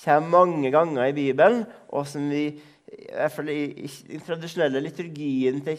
kommer 0.04 0.28
mange 0.28 0.70
ganger 0.70 1.08
i 1.08 1.16
Bibelen, 1.16 1.64
og 1.88 2.06
som 2.08 2.30
vi 2.30 2.46
i 2.94 3.10
hvert 3.10 3.32
fall 3.32 3.48
i, 3.50 3.88
den 4.08 4.22
tradisjonelle 4.24 4.80
liturgien 4.80 5.60
til 5.64 5.78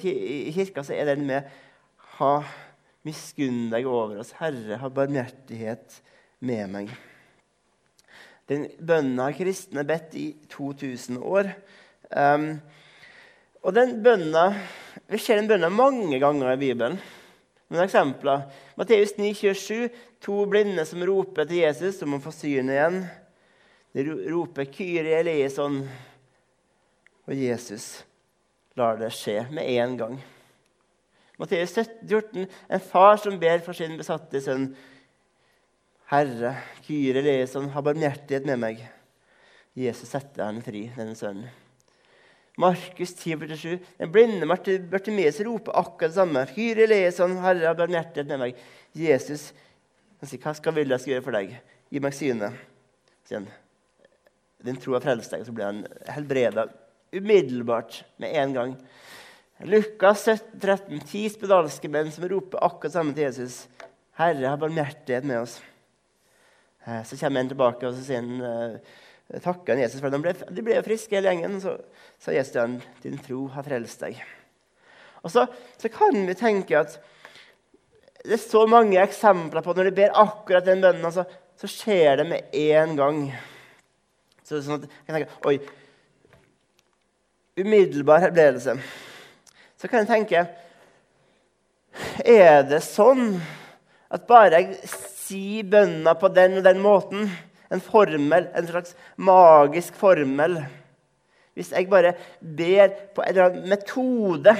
kirka 0.53 0.83
så 0.83 0.95
er 0.97 1.13
den 1.13 1.25
med 1.27 1.47
ha 2.17 2.35
miskunn 3.05 3.69
deg 3.71 3.87
over 3.87 4.19
oss, 4.23 4.33
Herre, 4.39 4.79
ha 4.81 4.89
barmhjertighet 4.89 5.99
med 6.45 6.71
meg. 6.73 6.93
Den 8.49 8.67
bønnen 8.77 9.21
har 9.21 9.35
kristne 9.37 9.85
bedt 9.87 10.15
i 10.17 10.25
2000 10.53 11.21
år. 11.21 11.49
Um, 12.11 12.57
og 13.65 13.73
den 13.73 13.97
bønna, 14.05 14.53
Vi 15.09 15.19
ser 15.21 15.37
den 15.37 15.49
bønna 15.49 15.67
mange 15.69 16.17
ganger 16.21 16.53
i 16.53 16.57
Bibelen. 16.57 16.95
Noen 17.69 17.83
eksempler. 17.83 18.45
Matteus 18.77 19.11
9, 19.17 19.33
27, 19.37 19.89
to 20.23 20.45
blinde 20.49 20.85
som 20.85 21.03
roper 21.05 21.45
til 21.45 21.61
Jesus 21.61 21.99
om 22.05 22.15
å 22.17 22.21
få 22.23 22.33
synet 22.33 22.73
igjen. 22.73 22.97
De 23.93 24.05
roper 24.31 24.65
'Kyrie 24.65 25.19
eleison', 25.19 25.83
og 27.27 27.33
Jesus 27.33 28.05
lar 28.77 28.97
det 28.97 29.11
skje 29.13 29.45
med 29.51 29.69
en 29.75 29.97
gang. 29.97 30.15
Matteus 31.37 31.73
17, 31.75 32.07
14, 32.07 32.47
en 32.69 32.79
far 32.79 33.17
som 33.17 33.39
ber 33.39 33.59
for 33.65 33.73
sin 33.73 33.97
besatte 33.97 34.41
sønn. 34.41 34.75
'Herre, 36.09 36.55
Kyrie 36.87 37.21
eleison, 37.21 37.69
ha 37.69 37.81
barmhjertighet 37.81 38.45
med 38.45 38.59
meg.' 38.59 38.87
Jesus 39.75 40.09
setter 40.09 40.45
han 40.45 40.61
fri, 40.61 40.91
denne 40.95 41.15
sønnen. 41.15 41.64
Markus 42.57 43.13
10, 43.15 43.37
47. 43.37 43.79
Den 43.97 44.11
blinde 44.11 44.47
Bartimeus 44.91 45.39
roper 45.43 45.75
akkurat 45.75 46.11
det 46.11 46.15
samme. 46.15 46.45
Hyre 46.55 46.87
leson, 46.87 47.37
Herre, 47.43 47.67
har 47.67 47.75
barmhjertighet 47.75 48.31
med 48.31 48.39
meg. 48.39 48.61
Jesus 48.95 49.51
han 50.19 50.29
sier, 50.29 50.39
'Hva 50.41 50.55
skal 50.55 50.73
vil 50.73 50.89
jeg 50.89 50.99
skal 50.99 51.13
gjøre 51.13 51.25
for 51.25 51.35
deg?' 51.35 51.51
Gi 51.91 51.99
meg 52.01 52.13
synet. 52.15 52.53
Sier 53.27 53.39
han. 53.39 53.49
Din 54.65 54.79
tro 54.81 54.95
har 54.95 55.03
frelst 55.03 55.31
deg. 55.31 55.45
Så 55.45 55.53
blir 55.53 55.65
han 55.65 55.85
helbreda 56.09 56.65
umiddelbart, 57.13 58.03
med 58.17 58.33
en 58.33 58.53
gang. 58.53 58.73
Lukas 59.63 60.25
17, 60.25 60.59
13. 60.59 60.99
Ti 61.07 61.29
spedalske 61.29 61.87
menn 61.91 62.11
som 62.11 62.25
roper 62.27 62.63
akkurat 62.65 62.95
samme 62.95 63.13
til 63.13 63.27
Jesus. 63.27 63.67
'Herre, 64.17 64.47
har 64.47 64.57
barmhjertighet 64.57 65.23
med 65.23 65.43
oss.' 65.43 65.61
Eh, 66.87 67.03
så 67.03 67.17
kommer 67.17 67.39
en 67.39 67.49
tilbake 67.49 67.87
og 67.87 67.95
så 67.95 68.03
sier 68.05 68.21
han, 68.21 68.79
takka 69.41 69.75
Jesus 69.75 69.99
for 69.99 70.09
det. 70.09 70.17
De 70.17 70.23
ble, 70.23 70.55
de 70.55 70.63
ble 70.65 70.81
friske 70.85 71.15
hele 71.15 71.31
gjengen. 71.31 71.57
Så 71.61 71.77
sa 72.21 72.33
Jesus 72.35 72.51
til 72.53 72.61
ham, 72.61 72.81
'Din 73.03 73.17
tro 73.17 73.47
har 73.47 73.65
frelst 73.65 74.01
deg'. 74.01 74.21
Og 75.25 75.31
så, 75.31 75.47
så, 75.77 75.89
kan 75.89 76.27
vi 76.27 76.33
tenke 76.37 76.77
at 76.77 76.99
det 78.25 78.37
er 78.37 78.41
så 78.41 78.65
mange 78.69 79.01
eksempler 79.01 79.61
på 79.61 79.73
når 79.73 79.89
de 79.89 79.95
ber 79.97 80.13
akkurat 80.21 80.65
den 80.65 80.81
bønnen, 80.81 81.11
så, 81.11 81.25
så 81.57 81.67
skjer 81.69 82.21
det 82.21 82.27
med 82.29 82.53
en 82.53 82.95
gang. 82.97 83.33
Så 84.45 84.61
sånn 84.61 84.83
at 84.83 84.85
jeg 85.07 85.15
tenker, 85.15 85.33
Oi. 85.49 85.57
Umiddelbar 87.57 88.21
helbredelse. 88.21 88.77
Så 89.79 89.87
kan 89.87 90.03
jeg 90.03 90.11
tenke 90.11 90.41
Er 92.25 92.65
det 92.67 92.81
sånn 92.83 93.39
at 94.11 94.25
bare 94.27 94.59
jeg 94.59 94.89
sier 94.89 95.65
bønna 95.67 96.13
på 96.19 96.29
den 96.35 96.59
og 96.59 96.65
den 96.65 96.81
måten, 96.83 97.29
en 97.73 97.83
formel, 97.83 98.49
en 98.53 98.67
slags 98.67 98.95
magisk 99.17 99.95
formel 99.97 100.59
Hvis 101.55 101.71
jeg 101.71 101.87
bare 101.89 102.13
ber 102.41 102.91
på 103.15 103.23
en 103.23 103.31
eller 103.31 103.49
annen 103.49 103.69
metode 103.71 104.57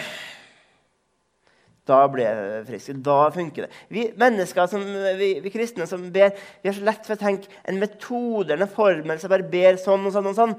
da 1.86 2.00
blir 2.10 2.26
jeg 2.26 2.64
frisk. 2.66 2.94
Da 3.06 3.28
funker 3.30 3.68
det. 3.68 3.82
Vi 3.94 4.06
mennesker, 4.18 4.66
som, 4.72 4.82
vi, 5.20 5.28
vi, 5.44 5.52
kristne 5.54 5.86
som 5.86 6.08
ber, 6.14 6.32
vi 6.64 6.70
har 6.72 6.74
så 6.74 6.86
lett 6.88 7.06
for 7.06 7.14
å 7.14 7.22
tenke 7.22 7.52
en 7.62 7.78
metode 7.78 8.58
en 8.58 8.72
formel 8.72 9.22
som 9.22 9.30
bare 9.30 9.46
ber 9.52 9.78
sånn 9.78 10.08
og 10.10 10.16
sånn 10.16 10.32
og 10.32 10.38
sånn. 10.40 10.56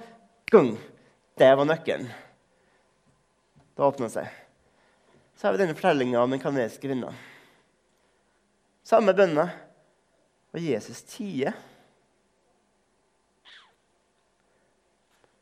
Gung! 0.52 0.76
Det 1.36 1.48
var 1.58 1.66
nøkkelen. 1.68 2.06
Det 3.76 4.10
seg. 4.14 4.28
Så 5.36 5.48
har 5.48 5.56
vi 5.56 5.60
denne 5.60 5.74
fortellinga 5.76 6.22
om 6.22 6.32
den 6.32 6.40
kanadiske 6.40 6.86
kvinna. 6.86 7.10
Samme 8.86 9.12
bønna. 9.12 9.50
Og 10.54 10.62
Jesus 10.62 11.02
tier. 11.10 11.52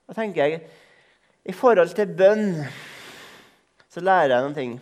Da 0.08 0.16
tenker 0.16 0.44
jeg 0.44 0.64
I 1.44 1.54
forhold 1.56 1.94
til 1.96 2.16
bønn 2.16 2.64
så 3.94 4.02
lærer 4.02 4.32
jeg 4.32 4.42
noen 4.42 4.56
ting. 4.56 4.72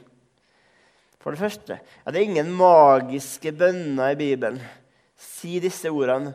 For 1.21 1.35
det 1.35 1.43
første 1.43 1.77
ja, 1.77 2.11
det 2.11 2.19
er 2.19 2.31
ingen 2.31 2.55
magiske 2.57 3.53
bønner 3.55 4.15
i 4.15 4.19
Bibelen. 4.19 4.63
Si 5.21 5.59
disse 5.63 5.91
ordene, 5.93 6.33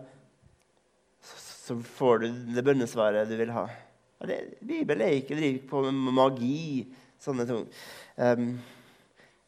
så 1.20 1.76
får 1.98 2.22
du 2.24 2.28
det 2.56 2.64
bønnesvaret 2.64 3.28
du 3.28 3.36
vil 3.40 3.52
ha. 3.56 3.66
Ja, 4.22 4.30
det, 4.30 4.38
Bibelen 4.62 5.04
er 5.04 5.18
ikke 5.18 5.36
driver 5.36 5.66
på 5.70 5.84
med 5.90 6.14
magi. 6.16 6.88
sånne 7.20 7.48
ting. 7.50 7.66
Um, 8.16 8.50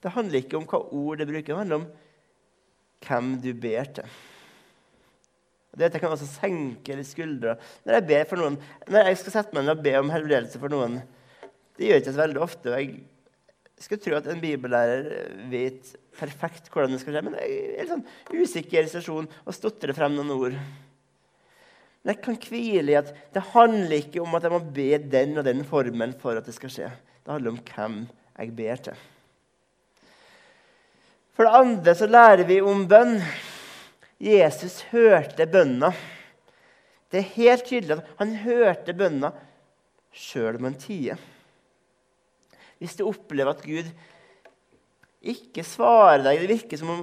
det 0.02 0.12
handler 0.16 0.42
ikke 0.42 0.58
om 0.58 0.66
hva 0.68 0.80
ord 0.82 1.20
det 1.22 1.28
bruker, 1.30 1.54
det 1.54 1.60
handler 1.62 1.84
om 1.84 1.88
hvem 3.06 3.32
du 3.44 3.54
ber 3.54 3.92
til. 3.94 4.18
Dette 5.78 6.02
kan 6.02 6.12
også 6.12 6.28
senke 6.28 6.98
litt 6.98 7.08
skuldre. 7.08 7.56
Når 7.86 8.00
jeg 8.00 8.08
ber 8.10 8.28
for 8.30 8.42
noen, 8.42 8.58
når 8.90 9.12
jeg 9.12 9.22
skal 9.22 9.36
sette 9.36 9.56
meg 9.56 9.68
ned 9.68 9.76
og 9.78 9.86
be 9.86 9.96
om 10.00 10.12
helbredelse 10.12 10.62
for 10.62 10.74
noen 10.74 11.00
Det 11.78 11.86
gjør 11.86 12.00
jeg 12.00 12.04
ikke 12.04 12.16
så 12.16 12.24
veldig 12.24 12.42
ofte. 12.44 12.74
Jeg 12.80 13.86
skulle 13.86 14.04
tro 14.04 14.18
at 14.18 14.28
en 14.28 14.42
bibellærer 14.44 15.06
vet 15.52 15.94
perfekt 16.20 16.68
hvordan 16.74 16.92
det 16.92 17.00
skal 17.04 17.16
skje, 17.16 17.24
men 17.24 17.38
jeg 17.40 17.60
er 17.70 17.86
litt 17.86 17.94
sånn 17.94 18.42
usikker 18.42 18.84
i 18.84 18.92
sesjon 18.92 19.30
og 19.30 19.56
stotrer 19.56 19.96
frem 19.96 20.18
noen 20.18 20.34
ord. 20.36 20.58
Men 22.00 22.12
jeg 22.14 22.22
kan 22.26 22.40
hvile 22.50 22.92
i 22.92 22.98
at 23.00 23.14
det 23.36 23.46
handler 23.54 23.96
ikke 24.02 24.24
om 24.24 24.36
at 24.36 24.46
jeg 24.48 24.56
må 24.56 24.60
be 24.76 24.90
den 25.14 25.40
og 25.40 25.48
den 25.48 25.64
formen 25.68 26.16
for 26.20 26.40
at 26.40 26.48
det 26.48 26.56
skal 26.58 26.74
skje. 26.74 26.92
Det 27.24 27.32
handler 27.32 27.56
om 27.56 27.64
hvem 27.70 27.98
jeg 28.40 28.54
ber 28.58 28.84
til. 28.90 29.08
For 31.36 31.48
det 31.48 31.56
andre 31.56 31.96
så 31.96 32.08
lærer 32.10 32.44
vi 32.48 32.60
om 32.60 32.84
bønn. 32.90 33.20
Jesus 34.20 34.82
hørte 34.92 35.48
bønna. 35.48 35.94
Det 37.10 37.22
er 37.22 37.36
helt 37.38 37.66
tydelig 37.66 37.98
at 37.98 38.10
han 38.20 38.36
hørte 38.44 38.96
bønna 38.98 39.32
sjøl 40.14 40.60
om 40.60 40.68
han 40.68 40.80
tier. 40.80 41.20
Hvis 42.80 42.98
du 43.00 43.06
opplever 43.08 43.56
at 43.56 43.64
Gud 43.64 43.88
ikke 45.20 45.66
svarer 45.68 46.22
deg 46.24 46.38
Det 46.40 46.48
virker 46.48 46.80
som 46.80 46.92
om 46.94 47.00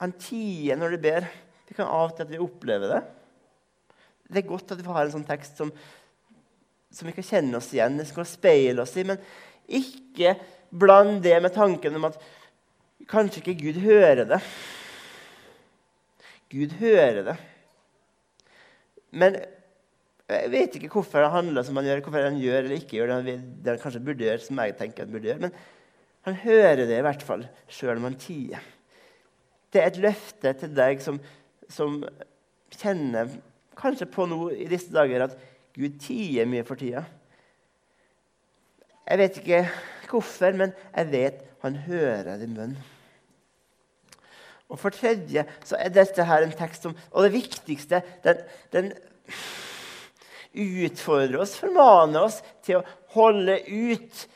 han 0.00 0.14
tier 0.16 0.78
når 0.80 0.94
du 0.94 1.02
ber. 1.02 1.26
Det 1.68 1.76
kan 1.76 1.88
av 1.88 2.08
og 2.08 2.14
til 2.16 2.24
at 2.24 2.32
vi 2.32 2.40
opplever 2.40 2.94
det. 2.94 3.00
Det 4.30 4.40
er 4.40 4.48
godt 4.48 4.72
at 4.72 4.80
vi 4.80 4.88
har 4.88 5.04
en 5.04 5.12
sånn 5.12 5.26
tekst 5.28 5.58
som, 5.60 5.72
som 6.94 7.08
vi 7.08 7.14
kan 7.16 7.26
kjenne 7.26 7.58
oss 7.58 7.68
igjen, 7.74 7.98
som 8.04 8.20
kan 8.20 8.28
speile 8.28 8.84
oss 8.84 8.94
i. 8.96 9.04
Men 9.08 9.20
ikke 9.68 10.36
bland 10.70 11.20
det 11.24 11.36
med 11.42 11.52
tanken 11.54 11.98
om 11.98 12.08
at 12.08 12.20
kanskje 13.10 13.42
ikke 13.42 13.58
Gud 13.64 13.80
hører 13.84 14.24
det. 14.36 14.40
Gud 16.50 16.74
hører 16.80 17.22
det. 17.26 17.36
Men 19.10 19.36
jeg 20.30 20.50
vet 20.52 20.76
ikke 20.78 20.90
hvorfor 20.92 21.24
han 21.24 21.34
handler 21.34 21.66
som 21.66 21.78
han 21.78 21.86
gjør, 21.86 22.02
hvorfor 22.06 22.26
han 22.26 22.40
gjør 22.40 22.64
eller 22.64 22.76
ikke 22.78 22.98
gjør 22.98 23.14
det. 23.26 23.36
Han 23.66 23.82
kanskje 23.82 24.02
burde 24.06 24.26
gjøre, 24.26 24.42
som 24.44 24.62
jeg 24.62 24.76
tenker 24.78 25.06
han 25.06 25.14
burde 25.14 25.30
gjøre. 25.30 25.44
Men 25.46 25.54
han 26.28 26.38
hører 26.42 26.84
det 26.84 26.98
i 26.98 27.06
hvert 27.06 27.24
fall, 27.26 27.46
sjøl 27.70 27.98
om 27.98 28.08
han 28.10 28.18
tier. 28.20 28.66
Det 29.70 29.82
er 29.82 29.92
et 29.92 30.02
løfte 30.02 30.52
til 30.60 30.74
deg 30.74 31.02
som, 31.02 31.20
som 31.70 32.00
kjenner 32.74 33.30
kanskje 33.78 34.08
på 34.10 34.26
noe 34.30 34.54
i 34.58 34.68
disse 34.70 34.92
dager 34.94 35.26
at 35.28 35.36
Gud 35.74 35.98
tier 36.02 36.48
mye 36.50 36.66
for 36.66 36.78
tida. 36.78 37.04
Jeg 39.06 39.18
vet 39.18 39.38
ikke 39.40 39.60
hvorfor, 40.10 40.54
men 40.58 40.74
jeg 40.94 41.12
vet 41.14 41.44
han 41.62 41.76
hører 41.86 42.38
din 42.40 42.54
bønn. 42.56 42.74
Og 44.70 44.78
for 44.78 44.94
tredje 44.94 45.44
så 45.66 45.78
er 45.78 45.92
dette 45.94 46.24
her 46.26 46.46
en 46.46 46.54
tekst 46.54 46.86
som 46.86 46.94
Og 47.10 47.26
det 47.26 47.34
viktigste 47.34 48.02
den, 48.24 48.42
den 48.70 48.92
utfordrer 50.50 51.42
oss, 51.42 51.58
formaner 51.58 52.26
oss 52.26 52.40
til 52.66 52.80
å 52.80 52.86
holde 53.14 53.60
ut. 53.66 54.26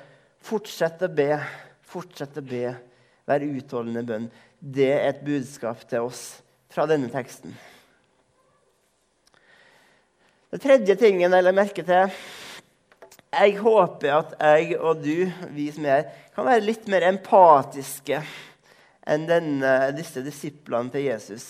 fortsett 0.44 1.02
å 1.02 1.08
be. 1.10 1.38
Fortsett 1.94 2.40
å 2.40 2.42
be, 2.42 2.72
vær 3.28 3.46
utholdende 3.46 4.02
bønn. 4.06 4.26
Det 4.58 4.90
er 4.90 5.12
et 5.12 5.22
budskap 5.26 5.84
til 5.86 6.08
oss 6.08 6.24
fra 6.74 6.88
denne 6.90 7.06
teksten. 7.12 7.54
Den 10.50 10.62
tredje 10.62 10.96
tingen 10.98 11.34
jeg 11.34 11.44
la 11.44 11.52
merke 11.54 11.82
til 11.86 12.10
Jeg 13.34 13.56
håper 13.58 14.12
at 14.14 14.34
jeg 14.38 14.76
og 14.78 15.00
du, 15.02 15.24
vi 15.54 15.70
som 15.74 15.86
er 15.86 15.96
her, 15.96 16.10
kan 16.34 16.46
være 16.46 16.66
litt 16.66 16.86
mer 16.90 17.06
empatiske 17.08 18.20
enn 19.06 19.26
denne, 19.28 19.72
disse 19.94 20.22
disiplene 20.24 20.90
til 20.90 21.08
Jesus. 21.08 21.48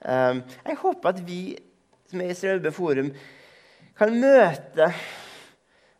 Um, 0.00 0.44
jeg 0.64 0.80
håper 0.80 1.12
at 1.12 1.22
vi 1.26 1.42
som 2.08 2.20
er 2.24 2.32
i 2.32 2.36
Strøbe 2.36 2.72
Forum, 2.72 3.10
kan 3.98 4.14
møte 4.16 4.92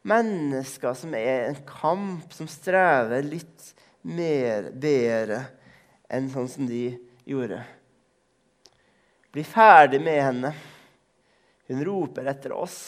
mennesker 0.09 0.97
som 0.97 1.15
er 1.17 1.49
en 1.49 1.61
kamp, 1.69 2.33
som 2.35 2.49
strever 2.51 3.27
litt 3.27 3.73
mer, 4.09 4.71
bedre 4.73 5.43
enn 6.09 6.31
sånn 6.33 6.49
som 6.51 6.69
de 6.69 6.91
gjorde. 7.29 7.61
Bli 9.35 9.45
ferdig 9.45 10.01
med 10.01 10.23
henne. 10.23 10.55
Hun 11.69 11.85
roper 11.85 12.31
etter 12.33 12.55
oss. 12.57 12.79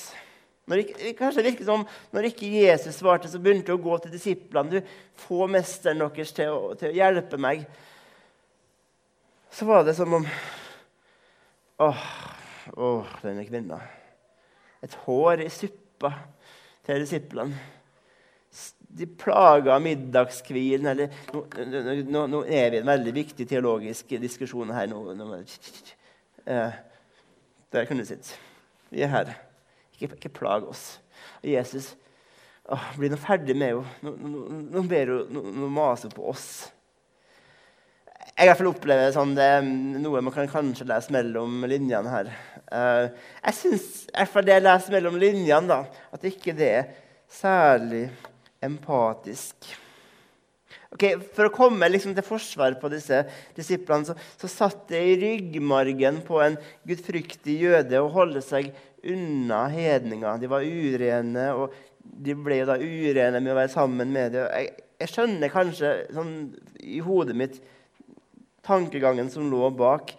Når 0.71 0.85
ikke, 0.85 1.13
kanskje 1.19 1.43
det 1.43 1.51
virker 1.51 1.67
som 1.69 1.85
når 2.15 2.31
ikke 2.31 2.49
Jesus 2.55 3.01
svarte, 3.01 3.29
så 3.29 3.41
begynte 3.43 3.75
hun 3.75 3.81
å 3.81 3.85
gå 3.85 3.99
til 4.01 4.15
disiplene. 4.15 4.81
Du, 4.81 4.97
Få 5.21 5.49
mesteren 5.51 6.01
deres 6.01 6.33
til 6.37 6.53
å, 6.55 6.73
til 6.79 6.93
å 6.93 6.97
hjelpe 6.97 7.41
meg. 7.41 7.67
Så 9.51 9.67
var 9.69 9.85
det 9.85 9.97
som 9.99 10.21
om 10.21 10.27
Åh, 11.81 12.01
åh 12.77 13.13
denne 13.25 13.47
kvinna. 13.49 13.79
Et 14.85 14.95
hår 15.07 15.47
i 15.47 15.49
suppa 15.53 16.13
til 16.91 17.05
disiplene. 17.07 17.61
De 18.91 19.07
plaga 19.07 19.77
middagskvilen 19.79 20.91
eller 20.91 21.13
nå, 21.31 21.45
nå, 22.11 22.25
nå, 22.27 22.41
er 22.51 22.73
vi 22.73 22.81
i 22.81 22.83
en 22.83 22.91
veldig 22.91 23.13
viktig 23.15 23.47
teologisk 23.49 24.17
diskusjon 24.19 24.73
her. 24.75 24.91
Nå, 24.91 25.15
nå, 25.15 25.29
eh, 26.45 26.81
der 27.71 27.87
kan 27.87 28.01
du 28.01 28.07
sitte. 28.09 28.35
Vi 28.91 29.05
er 29.07 29.13
her. 29.13 29.31
Ikke, 29.95 30.17
ikke 30.17 30.33
plag 30.41 30.67
oss. 30.67 30.99
Og 31.45 31.53
Jesus 31.53 31.93
åh, 32.67 32.91
blir 32.99 33.13
nå 33.13 33.21
ferdig 33.21 33.55
med 33.55 33.79
henne. 33.79 33.87
Nå, 34.03 34.45
nå, 34.75 34.85
ber 34.91 35.15
hun 35.15 35.41
nå 35.61 35.71
maser 35.71 36.11
på 36.15 36.27
oss. 36.33 36.51
Jeg 38.35 38.47
i 38.47 38.49
hvert 38.49 38.59
fall 38.59 38.71
opplever 38.71 39.11
sånn, 39.13 39.35
det 39.37 39.49
noe 40.01 40.23
man 40.25 40.33
kan 40.33 40.49
kanskje 40.49 40.87
lese 40.89 41.13
mellom 41.13 41.63
linjene 41.69 42.11
her. 42.11 42.31
Uh, 42.71 43.11
jeg 43.43 43.57
syns 43.59 43.87
iallfall 44.13 44.47
det 44.47 44.57
jeg 44.57 44.67
leser 44.67 44.95
mellom 44.95 45.21
linjene, 45.21 45.67
da, 45.71 46.03
at 46.15 46.27
ikke 46.31 46.55
det 46.55 46.73
er 46.81 46.91
særlig 47.31 48.05
empatisk. 48.63 49.71
Okay, 50.91 51.21
for 51.35 51.47
å 51.47 51.55
komme 51.55 51.87
liksom, 51.91 52.17
til 52.17 52.27
forsvar 52.27 52.75
på 52.81 52.89
disse 52.91 53.21
disiplene 53.55 54.09
så, 54.09 54.17
så 54.41 54.51
satt 54.51 54.89
det 54.91 55.01
i 55.07 55.19
ryggmargen 55.21 56.19
på 56.27 56.41
en 56.43 56.57
gudfryktig 56.89 57.61
jøde 57.63 58.01
å 58.03 58.11
holde 58.11 58.43
seg 58.43 58.73
unna 59.07 59.65
hedninger. 59.71 60.41
De 60.43 60.51
var 60.51 60.67
urene, 60.67 61.47
og 61.55 61.77
de 62.03 62.35
ble 62.35 62.63
da 62.69 62.77
urene 62.81 63.39
med 63.39 63.55
å 63.55 63.59
være 63.61 63.73
sammen 63.73 64.11
med 64.13 64.35
dem. 64.35 64.49
Jeg, 64.51 64.73
jeg, 65.01 65.13
skjønner 65.15 65.53
kanskje 65.55 65.93
sånn, 66.15 66.35
i 66.83 66.99
hodet 67.05 67.39
mitt 67.39 67.61
tankegangen 68.67 69.31
som 69.33 69.47
lå 69.51 69.71
bak. 69.79 70.11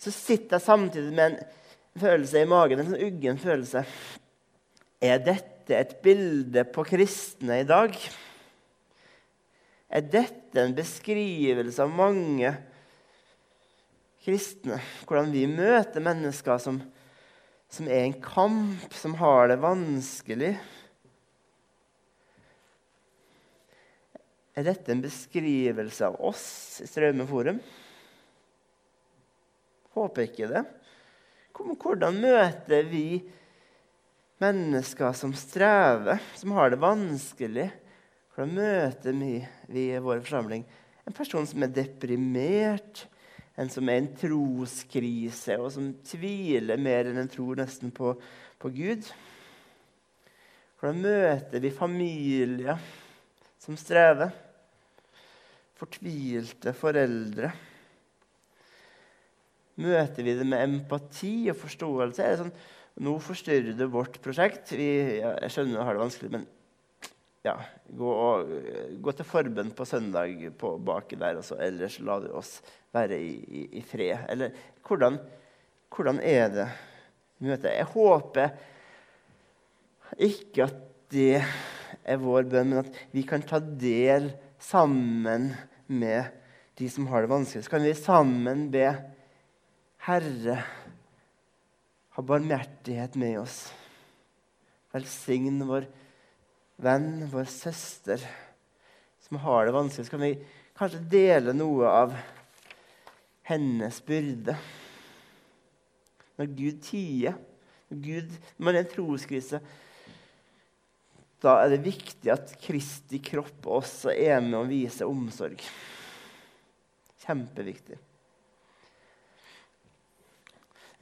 Så 0.00 0.12
sitter 0.14 0.58
jeg 0.58 0.68
samtidig 0.68 1.16
med 1.16 1.32
en 1.32 1.40
følelse 1.98 2.42
i 2.42 2.48
magen, 2.48 2.80
en 2.80 2.92
sånn 2.92 3.06
uggen 3.08 3.38
følelse. 3.40 3.84
Er 5.00 5.22
dette 5.24 5.76
et 5.76 5.96
bilde 6.04 6.64
på 6.70 6.84
kristne 6.86 7.62
i 7.62 7.66
dag? 7.68 7.96
Er 9.90 10.06
dette 10.06 10.62
en 10.62 10.74
beskrivelse 10.76 11.82
av 11.82 11.90
mange 11.90 12.52
kristne? 14.22 14.78
Hvordan 15.02 15.32
vi 15.34 15.46
møter 15.50 16.04
mennesker 16.04 16.60
som, 16.62 16.78
som 17.72 17.88
er 17.90 18.04
i 18.04 18.10
en 18.10 18.20
kamp, 18.22 18.92
som 18.94 19.16
har 19.18 19.50
det 19.50 19.58
vanskelig? 19.62 20.54
Er 24.54 24.66
dette 24.66 24.92
en 24.92 25.02
beskrivelse 25.02 26.10
av 26.10 26.20
oss 26.28 26.44
i 26.84 26.88
Straume 26.90 27.26
Forum? 27.26 27.62
Håper 29.96 30.28
ikke 30.28 30.50
det. 30.50 30.66
Hvordan 31.54 32.20
møter 32.20 32.84
vi 32.88 33.20
mennesker 34.40 35.12
som 35.16 35.32
strever, 35.36 36.20
som 36.36 36.54
har 36.56 36.72
det 36.72 36.80
vanskelig? 36.80 37.70
Hvordan 38.34 38.54
møter 38.56 39.16
vi, 39.16 39.34
vi 39.68 39.88
i 39.92 40.00
vår 40.00 40.22
forsamling 40.24 40.64
en 41.10 41.16
person 41.16 41.46
som 41.48 41.64
er 41.64 41.72
deprimert, 41.74 43.06
en 43.58 43.70
som 43.72 43.88
er 43.90 43.98
i 43.98 44.02
en 44.04 44.12
troskrise, 44.16 45.56
og 45.58 45.72
som 45.74 45.90
tviler 46.06 46.80
mer 46.80 47.10
enn 47.10 47.18
en 47.20 47.30
tror 47.30 47.58
nesten 47.58 47.90
på, 47.94 48.14
på 48.60 48.70
Gud? 48.76 49.08
Hvordan 50.80 51.02
møter 51.02 51.60
vi 51.60 51.72
familier 51.74 52.78
som 53.60 53.76
strever? 53.80 54.30
Fortvilte 55.80 56.72
foreldre? 56.76 57.50
Møter 59.80 60.26
vi 60.26 60.36
det 60.36 60.46
med 60.46 60.62
empati 60.66 61.48
og 61.52 61.58
forståelse? 61.60 62.24
Er 62.24 62.34
det 62.34 62.42
sånn 62.44 62.54
nå 63.00 63.16
forstyrrer 63.22 63.76
du 63.76 63.86
vårt 63.90 64.18
prosjekt. 64.24 64.72
Vi, 64.76 64.88
ja, 65.20 65.34
jeg 65.44 65.54
skjønner 65.54 65.78
du 65.78 65.84
har 65.86 65.96
det 65.96 66.02
vanskelig, 66.02 66.30
men 66.34 66.46
ja, 67.46 67.54
gå, 67.96 68.10
og, 68.10 68.50
gå, 69.00 69.14
til 69.16 69.28
forbønn 69.28 69.70
på 69.76 69.86
søndag 69.88 70.34
på 70.60 70.74
baki 70.84 71.16
der, 71.20 71.38
og 71.40 71.46
så 71.46 71.56
ellers 71.64 71.96
la 72.04 72.18
du 72.20 72.28
oss 72.36 72.58
være 72.92 73.16
i, 73.16 73.30
i, 73.40 73.62
i 73.80 73.84
fred. 73.86 74.26
Eller 74.32 74.52
hvordan, 74.84 75.16
hvordan 75.94 76.20
er 76.20 76.52
det 76.52 76.68
møtet? 77.40 77.72
Jeg 77.78 77.88
håper 77.94 78.52
ikke 80.20 80.66
at 80.66 80.84
det 81.14 81.38
er 81.40 82.20
vår 82.20 82.50
bønn, 82.50 82.74
men 82.74 82.82
at 82.82 83.00
vi 83.14 83.24
kan 83.26 83.42
ta 83.46 83.62
del 83.62 84.28
sammen 84.60 85.54
med 85.88 86.36
de 86.76 86.88
som 86.92 87.08
har 87.08 87.24
det 87.24 87.32
vanskelig. 87.32 87.64
Så 87.64 87.72
kan 87.72 87.86
vi 87.86 87.96
sammen 87.96 88.68
be 88.72 88.90
Herre, 90.00 90.62
ha 92.16 92.22
barmhjertighet 92.24 93.18
med 93.20 93.42
oss. 93.42 93.58
Velsign 94.94 95.60
vår 95.68 95.84
venn, 96.80 97.26
vår 97.28 97.44
søster, 97.52 98.24
som 99.20 99.42
har 99.44 99.68
det 99.68 99.76
vanskelig, 99.76 100.08
så 100.08 100.14
kan 100.16 100.24
vi 100.24 100.32
kanskje 100.80 101.02
dele 101.12 101.52
noe 101.52 101.92
av 101.92 102.16
hennes 103.50 104.00
byrde. 104.08 104.56
Når 106.40 106.52
Gud 106.56 106.82
tier, 106.88 107.36
når, 107.92 108.02
Gud, 108.08 108.34
når 108.56 108.70
man 108.70 108.80
er 108.80 108.86
en 108.86 108.92
troskrise, 108.96 109.60
da 111.44 111.58
er 111.60 111.74
det 111.74 111.84
viktig 111.84 112.32
at 112.32 112.56
Kristi 112.64 113.20
kropp 113.24 113.68
også 113.68 114.16
er 114.16 114.40
med 114.44 114.62
og 114.64 114.70
viser 114.72 115.08
omsorg. 115.08 115.60
Kjempeviktig. 117.20 118.00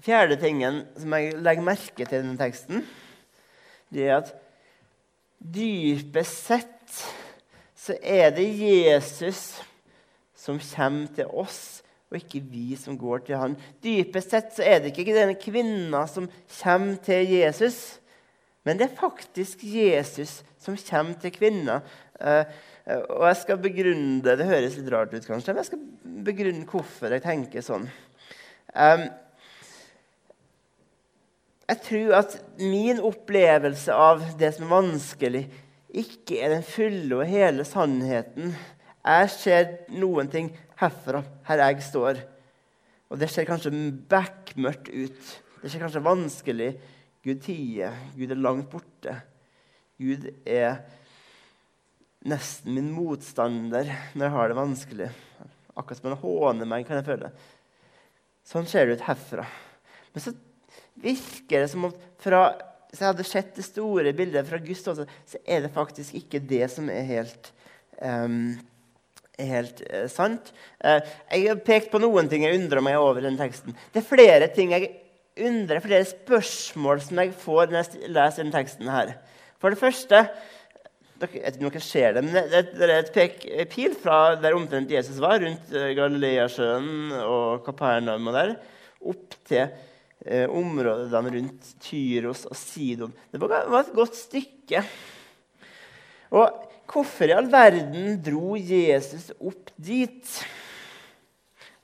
Fjerde 0.05 0.39
tingen 0.41 0.85
som 0.99 1.15
jeg 1.17 1.39
legger 1.43 1.67
merke 1.67 2.05
til 2.05 2.21
i 2.21 2.23
denne 2.23 2.39
teksten, 2.39 2.85
det 3.91 4.05
er 4.07 4.21
at 4.21 4.35
Dypest 5.39 6.47
sett 6.49 6.95
så 7.79 7.95
er 8.03 8.33
det 8.35 8.47
Jesus 8.59 9.61
som 10.39 10.59
kommer 10.59 11.13
til 11.15 11.31
oss, 11.31 11.81
og 12.11 12.19
ikke 12.19 12.41
vi 12.43 12.73
som 12.81 12.97
går 12.99 13.23
til 13.27 13.39
han. 13.39 13.55
Dypest 13.85 14.35
sett 14.35 14.51
så 14.57 14.67
er 14.67 14.83
det 14.83 14.95
ikke 14.97 15.15
denne 15.15 15.37
kvinna 15.39 16.03
som 16.11 16.27
kommer 16.59 16.99
til 17.05 17.31
Jesus, 17.31 18.01
men 18.67 18.81
det 18.81 18.89
er 18.89 18.99
faktisk 18.99 19.63
Jesus 19.63 20.41
som 20.61 20.77
kommer 20.89 21.21
til 21.23 21.33
kvinna. 21.33 21.79
Uh, 22.19 22.43
og 22.89 23.25
jeg 23.29 23.39
skal 23.45 23.61
begrunne. 23.63 24.25
Det 24.25 24.49
høres 24.49 24.77
litt 24.81 24.91
rart 24.93 25.15
ut, 25.15 25.25
kanskje, 25.25 25.53
men 25.53 25.63
jeg 25.63 25.71
skal 25.71 26.23
begrunne 26.27 26.67
hvorfor 26.69 27.15
jeg 27.15 27.25
tenker 27.25 27.65
sånn. 27.65 27.87
Jeg 31.69 31.83
tror 31.85 32.15
at 32.23 32.37
min 32.63 33.01
opplevelse 33.05 33.93
av 33.93 34.23
det 34.41 34.55
som 34.57 34.65
er 34.65 34.73
vanskelig, 34.73 35.43
ikke 35.89 36.39
er 36.41 36.55
den 36.55 36.65
fulle 36.65 37.19
og 37.19 37.29
hele 37.29 37.65
sannheten. 37.69 38.55
Jeg 39.05 39.31
ser 39.33 39.69
noen 39.93 40.31
ting 40.33 40.51
herfra, 40.81 41.23
her 41.49 41.63
jeg 41.67 41.85
står. 41.85 42.23
Og 43.09 43.21
det 43.21 43.29
ser 43.33 43.49
kanskje 43.49 43.73
bekmørkt 44.09 44.89
ut. 44.93 45.35
Det 45.61 45.71
ser 45.71 45.83
kanskje 45.83 46.05
vanskelig 46.05 46.71
Gud 47.25 47.45
tier. 47.45 47.97
Gud 48.17 48.33
er 48.33 48.41
langt 48.41 48.69
borte. 48.73 49.19
Gud 50.01 50.29
er 50.49 50.83
nesten 52.29 52.75
min 52.77 52.91
motstander 52.95 53.89
når 54.15 54.25
jeg 54.25 54.37
har 54.37 54.51
det 54.51 54.59
vanskelig. 54.59 55.09
Akkurat 55.79 56.01
som 56.01 56.11
han 56.11 56.21
håner 56.23 56.69
meg, 56.69 56.89
kan 56.89 57.01
jeg 57.01 57.09
føle. 57.09 57.33
Sånn 58.49 58.69
ser 58.69 58.89
det 58.89 58.99
ut 58.99 59.09
herfra. 59.09 59.45
Men 60.15 60.25
så 60.25 60.33
virker 61.03 61.65
det 61.65 61.69
som 61.73 61.89
om 61.89 61.95
fra, 62.23 62.43
Hvis 62.89 63.03
jeg 63.03 63.11
hadde 63.11 63.29
sett 63.29 63.51
det 63.59 63.67
store 63.67 64.13
bildet 64.17 64.49
fra 64.49 64.59
Gustav, 64.65 64.97
så 64.97 65.39
er 65.45 65.61
det 65.67 65.75
faktisk 65.75 66.15
ikke 66.17 66.41
det 66.41 66.71
som 66.73 66.89
er 66.89 67.05
helt, 67.05 67.51
um, 68.01 68.55
helt 69.37 69.83
eh, 69.91 70.07
sant. 70.09 70.55
Eh, 70.81 71.03
jeg 71.35 71.51
har 71.51 71.61
pekt 71.67 71.91
på 71.93 72.01
noen 72.01 72.31
ting 72.33 72.47
jeg 72.47 72.57
undrer 72.57 72.81
meg 72.81 72.97
over 72.97 73.21
i 73.21 73.27
den 73.27 73.37
teksten. 73.37 73.77
Det 73.93 74.01
er 74.01 74.09
flere 74.09 74.49
ting 74.57 74.73
jeg 74.73 74.89
undrer, 75.37 75.85
flere 75.85 76.09
spørsmål 76.09 77.05
som 77.05 77.21
jeg 77.21 77.35
får 77.37 77.69
når 77.69 77.79
jeg 77.83 78.15
leser 78.17 78.41
denne 78.41 78.57
teksten. 78.57 78.89
her. 78.89 79.13
For 79.61 79.75
det 79.75 79.83
første 79.83 80.25
jeg 81.19 81.43
vet 81.43 81.57
ikke 81.57 81.67
om 81.67 81.73
dere 81.75 81.83
ser 81.83 82.13
det, 82.15 82.23
men 82.25 82.37
det, 82.53 82.61
det 82.79 82.87
er 82.87 83.01
et 83.01 83.09
pek, 83.15 83.41
pil 83.73 83.95
fra 83.99 84.37
der 84.39 84.55
omtrent 84.55 84.93
Jesus 84.93 85.19
var, 85.21 85.41
rundt 85.43 85.73
eh, 85.75 85.91
Galileasjøen 85.99 87.17
og 87.25 87.65
Kapernaum 87.67 88.31
og 88.31 88.37
der, 88.37 88.53
opp 89.03 89.35
til 89.49 89.67
eh, 90.29 90.47
områdene 90.47 91.33
rundt 91.35 91.75
Tyros 91.83 92.45
og 92.49 92.57
Sidon. 92.57 93.15
Det 93.33 93.41
var, 93.41 93.81
et 93.81 93.95
godt 93.97 94.17
stykke. 94.17 94.85
Og 96.31 96.47
hvorfor 96.89 97.29
i 97.29 97.37
all 97.37 97.51
verden 97.53 98.19
dro 98.25 98.57
Jesus 98.61 99.31
opp 99.41 99.73
dit? 99.77 100.39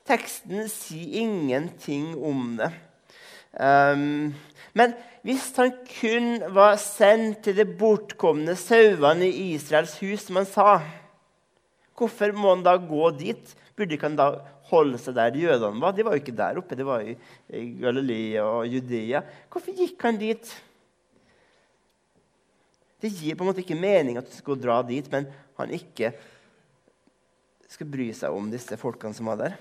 Teksten 0.05 0.67
sier 0.69 1.23
ingenting 1.25 2.13
om 2.13 2.53
det. 2.59 2.69
Um, 3.55 4.35
men 4.75 4.91
hvis 5.25 5.47
han 5.55 5.71
kun 5.87 6.43
var 6.53 6.75
sendt 6.81 7.45
til 7.47 7.55
de 7.57 7.65
bortkomne 7.65 8.53
sauene 8.59 9.29
i 9.29 9.53
Israels 9.55 9.95
hus, 10.03 10.27
som 10.27 10.41
han 10.41 10.49
sa, 10.49 10.81
hvorfor 11.95 12.35
må 12.35 12.51
han 12.51 12.65
da 12.65 12.75
gå 12.77 13.09
dit? 13.17 13.55
Burde 13.73 13.95
ikke 13.95 14.11
han 14.11 14.19
da 14.19 14.27
holde 14.69 14.99
seg 15.01 15.17
der 15.17 15.37
jødene 15.39 15.81
var. 15.81 15.95
De 15.95 16.05
var 16.05 16.15
jo 16.15 16.23
ikke 16.23 16.35
der 16.35 16.61
oppe, 16.61 16.77
de 16.77 16.87
var 16.87 17.03
i, 17.05 17.15
i 17.53 17.65
Galilea 17.81 18.45
og 18.45 18.69
Judea. 18.69 19.21
Hvorfor 19.51 19.75
gikk 19.77 20.07
han 20.07 20.19
dit? 20.21 20.53
Det 23.01 23.11
gir 23.13 23.37
på 23.37 23.45
en 23.45 23.51
måte 23.51 23.61
ikke 23.61 23.77
mening 23.77 24.17
at 24.17 24.29
du 24.29 24.33
skal 24.37 24.57
dra 24.59 24.79
dit, 24.87 25.07
men 25.11 25.27
han 25.59 25.71
ikke 25.75 26.13
skal 27.69 27.89
bry 27.91 28.09
seg 28.15 28.33
om 28.33 28.49
disse 28.51 28.77
folkene 28.79 29.17
som 29.17 29.29
var 29.29 29.41
der. 29.41 29.57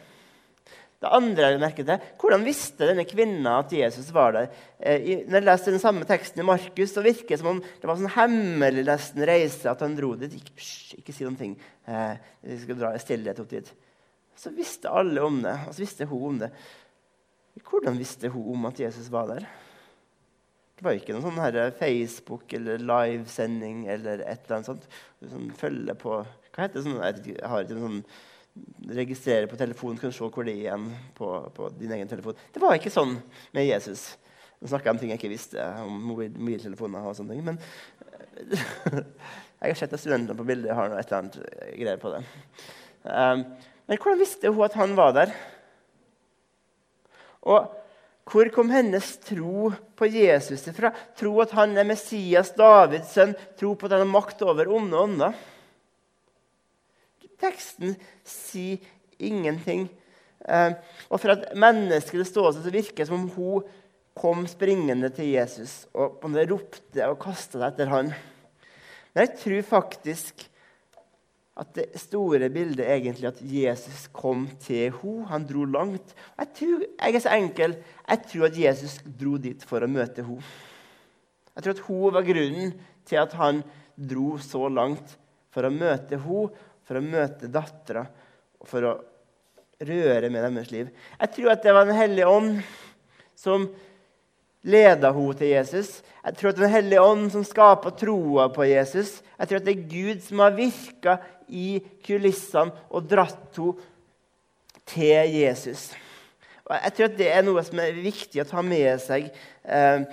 Det 1.04 1.10
andre 1.12 1.50
jeg 1.50 1.60
merket 1.60 1.90
er, 1.92 2.04
Hvordan 2.20 2.46
visste 2.46 2.86
denne 2.88 3.04
kvinnen 3.04 3.44
at 3.50 3.72
Jesus 3.76 4.08
var 4.14 4.32
der? 4.32 4.46
Eh, 4.78 5.26
når 5.28 5.36
jeg 5.36 5.48
leste 5.50 5.74
den 5.74 5.82
samme 5.82 6.06
teksten 6.08 6.40
i 6.40 6.46
Markus, 6.48 6.94
så 6.94 7.04
virker 7.04 7.34
det 7.34 7.40
som 7.42 7.50
om 7.50 7.60
det 7.60 7.88
var 7.90 7.98
sånn 8.00 8.14
hemmelig 8.14 8.86
reise 9.20 9.68
at 9.68 9.84
han 9.84 9.96
dro 9.98 10.14
dit. 10.16 10.38
Ikke, 10.38 10.54
psh, 10.56 10.94
ikke 11.02 11.12
si 11.12 11.26
noen 11.26 11.36
ting. 11.36 11.58
Eh, 11.84 12.14
vi 12.48 12.60
skal 12.62 12.80
dra 12.80 12.94
i 12.94 13.02
stillhet 13.02 13.42
opp 13.42 13.52
dit. 13.52 13.68
Så 14.36 14.52
visste 14.54 14.90
alle 14.90 15.22
om 15.22 15.42
det. 15.44 15.54
Og 15.68 15.74
så 15.74 15.84
visste 15.84 16.08
hun 16.10 16.24
om 16.30 16.40
det. 16.42 16.50
Hvordan 17.62 17.98
visste 17.98 18.30
hun 18.34 18.50
om 18.56 18.66
at 18.70 18.80
Jesus 18.82 19.10
var 19.12 19.30
der? 19.30 19.46
Det 20.74 20.82
var 20.82 20.96
ikke 20.98 21.14
noen 21.14 21.22
sånn 21.28 21.38
her 21.38 21.70
Facebook 21.78 22.50
eller 22.56 22.82
livesending 22.82 23.84
eller 23.94 24.24
et 24.24 24.46
eller 24.46 24.56
annet 24.56 24.70
sånt. 24.72 24.88
Sånn, 25.22 25.50
følge 25.58 25.94
på 25.98 26.16
Hva 26.18 26.64
heter 26.64 26.80
det? 26.80 26.86
Sånn, 26.86 26.98
jeg 26.98 27.50
har 27.50 27.62
ikke 27.62 27.78
sånn 27.78 28.00
registrere 28.94 29.48
på 29.50 29.58
telefonen, 29.58 29.98
kunne 29.98 30.14
se 30.14 30.26
hvor 30.30 30.46
det 30.46 30.52
er 30.52 30.60
igjen 30.60 30.84
på, 31.16 31.28
på, 31.54 31.70
din 31.78 31.94
egen 31.96 32.10
telefon. 32.10 32.38
Det 32.54 32.62
var 32.62 32.76
ikke 32.78 32.92
sånn 32.94 33.16
med 33.54 33.66
Jesus. 33.66 34.12
Nå 34.60 34.70
snakker 34.70 34.90
jeg 34.90 34.94
om 34.94 35.00
ting 35.00 35.10
jeg 35.10 35.18
ikke 35.18 35.32
visste 35.32 35.64
om 35.82 35.96
mobiltelefoner. 36.10 37.06
og 37.06 37.16
sånne 37.18 37.34
ting, 37.34 37.44
Men 37.46 37.58
jeg 38.44 39.72
har 39.72 39.78
sett 39.78 39.94
at 39.94 40.02
studentene 40.02 40.38
på 40.38 40.46
bildet 40.46 40.74
har 40.74 40.90
noe 40.90 41.00
et 41.00 41.10
eller 41.10 41.22
annet 41.22 41.40
greier 41.80 42.02
på 42.02 42.14
det. 42.14 42.22
Um, 43.04 43.44
men 43.84 44.00
hvordan 44.00 44.20
visste 44.20 44.52
hun 44.52 44.64
at 44.66 44.76
han 44.78 44.94
var 44.96 45.12
der? 45.16 45.32
Og 47.44 47.72
hvor 48.24 48.48
kom 48.54 48.70
hennes 48.72 49.10
tro 49.20 49.68
på 49.96 50.08
Jesus 50.08 50.64
fra? 50.72 50.94
Tro 51.18 51.34
at 51.44 51.52
han 51.52 51.76
er 51.76 51.84
Messias, 51.84 52.54
Davids 52.56 53.12
sønn, 53.12 53.34
tro 53.60 53.74
på 53.76 53.86
at 53.86 53.96
han 53.98 54.06
har 54.06 54.14
makt 54.14 54.40
over 54.46 54.70
onde 54.72 54.96
ånder? 54.96 55.36
Teksten 57.44 57.92
sier 58.24 58.80
ingenting. 59.20 59.90
Eh, 60.48 60.72
og 61.10 61.20
for 61.20 61.34
at 61.34 61.50
menneskelig 61.58 62.24
ståsted 62.30 62.70
virker 62.72 63.02
det 63.02 63.08
som 63.10 63.26
om 63.26 63.28
hun 63.34 63.66
kom 64.16 64.46
springende 64.48 65.10
til 65.12 65.32
Jesus 65.34 65.84
og 65.92 66.22
ropte 66.22 67.08
og 67.08 67.18
kasta 67.20 67.58
seg 67.58 67.66
etter 67.68 67.90
han. 67.90 68.12
Men 69.12 69.26
jeg 69.26 69.36
tror 69.42 69.70
faktisk 69.74 70.46
at 71.54 71.70
det 71.76 72.00
store 72.02 72.48
bildet 72.50 72.82
er 72.82 72.96
egentlig 72.96 73.28
at 73.30 73.40
Jesus 73.46 74.08
kom 74.12 74.48
til 74.62 74.90
henne. 74.90 75.28
Han 75.30 75.46
dro 75.46 75.64
langt. 75.70 76.14
Jeg, 76.38 76.50
tror, 76.58 76.82
jeg 76.82 77.14
er 77.14 77.22
så 77.22 77.34
enkel. 77.36 77.76
Jeg 78.08 78.22
tror 78.30 78.48
at 78.48 78.58
Jesus 78.58 78.96
dro 79.06 79.36
dit 79.38 79.62
for 79.68 79.84
å 79.84 79.90
møte 79.90 80.26
henne. 80.26 80.42
Jeg 81.54 81.62
tror 81.62 81.76
at 81.76 81.84
hun 81.86 82.16
var 82.16 82.26
grunnen 82.26 82.74
til 83.06 83.20
at 83.22 83.36
han 83.38 83.62
dro 83.94 84.34
så 84.42 84.66
langt 84.66 85.14
for 85.54 85.66
å 85.66 85.74
møte 85.74 86.18
henne 86.18 86.70
for 86.84 87.00
å 87.00 87.04
møte 87.04 87.48
dattera 87.48 88.02
for 88.68 88.84
å 88.84 88.94
røre 89.84 90.30
med 90.32 90.44
deres 90.44 90.72
liv. 90.72 90.90
Jeg 91.20 91.32
tror 91.36 91.54
at 91.54 91.62
det 91.64 91.74
var 91.74 91.86
Den 91.88 91.98
hellige 91.98 92.28
ånd 92.28 92.58
som 93.38 93.68
leda 94.64 95.12
henne 95.12 95.38
til 95.38 95.52
Jesus. 95.52 96.02
Jeg 96.24 96.36
tror 96.38 96.52
at 96.52 96.60
Den 96.60 96.72
hellige 96.72 97.04
ånd 97.04 97.30
som 97.32 97.46
skapa 97.46 97.92
troa 97.96 98.48
på 98.52 98.66
Jesus. 98.68 99.20
Jeg 99.38 99.48
tror 99.48 99.60
at 99.60 99.66
det 99.66 99.74
er 99.74 99.88
Gud 99.90 100.22
som 100.24 100.44
har 100.44 100.56
virka 100.56 101.18
i 101.48 101.80
kulissene 102.04 102.74
og 102.90 103.08
dratt 103.10 103.58
henne 103.58 103.90
til 104.84 105.36
Jesus. 105.38 105.92
Og 106.64 106.76
jeg 106.76 106.92
tror 106.96 107.10
at 107.10 107.18
det 107.18 107.28
er 107.32 107.44
noe 107.44 107.62
som 107.64 107.80
er 107.80 107.96
viktig 107.96 108.42
å 108.42 108.48
ta 108.48 108.62
med 108.64 109.00
seg. 109.00 109.30
Eh, 109.64 110.04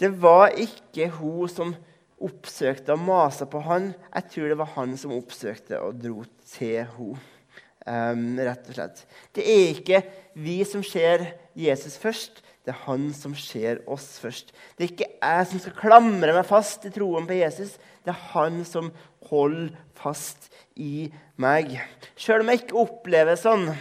det 0.00 0.10
var 0.20 0.54
ikke 0.56 1.10
hun 1.18 1.48
som 1.52 1.74
oppsøkte 2.20 2.94
og 2.94 3.04
masa 3.04 3.48
på 3.48 3.60
han. 3.64 3.90
Jeg 4.14 4.32
tror 4.32 4.48
det 4.52 4.58
var 4.60 4.72
han 4.76 4.96
som 5.00 5.12
oppsøkte 5.16 5.80
og 5.84 6.00
dro 6.00 6.24
til 6.52 6.82
henne. 6.84 7.20
Um, 7.88 8.36
rett 8.36 8.66
og 8.68 8.76
slett. 8.76 8.98
Det 9.32 9.44
er 9.48 9.70
ikke 9.72 10.02
vi 10.36 10.58
som 10.68 10.82
ser 10.84 11.22
Jesus 11.56 11.94
først, 11.98 12.42
det 12.70 12.76
er 12.76 12.84
han 12.86 13.08
som 13.10 13.32
ser 13.34 13.80
oss 13.90 14.20
først. 14.22 14.52
Det 14.78 14.84
er 14.84 14.90
ikke 14.92 15.06
jeg 15.10 15.46
som 15.50 15.62
skal 15.64 15.72
klamre 15.74 16.34
meg 16.36 16.46
fast 16.46 16.84
i 16.86 16.92
troen 16.94 17.24
på 17.26 17.34
Jesus. 17.34 17.72
Det 18.06 18.12
er 18.12 18.26
han 18.30 18.60
som 18.68 18.92
holder 19.26 19.72
fast 19.98 20.46
i 20.78 21.08
meg. 21.34 21.72
Sjøl 22.14 22.44
om 22.44 22.52
jeg 22.52 22.62
ikke 22.62 22.78
opplever 22.78 23.34
sånn, 23.40 23.72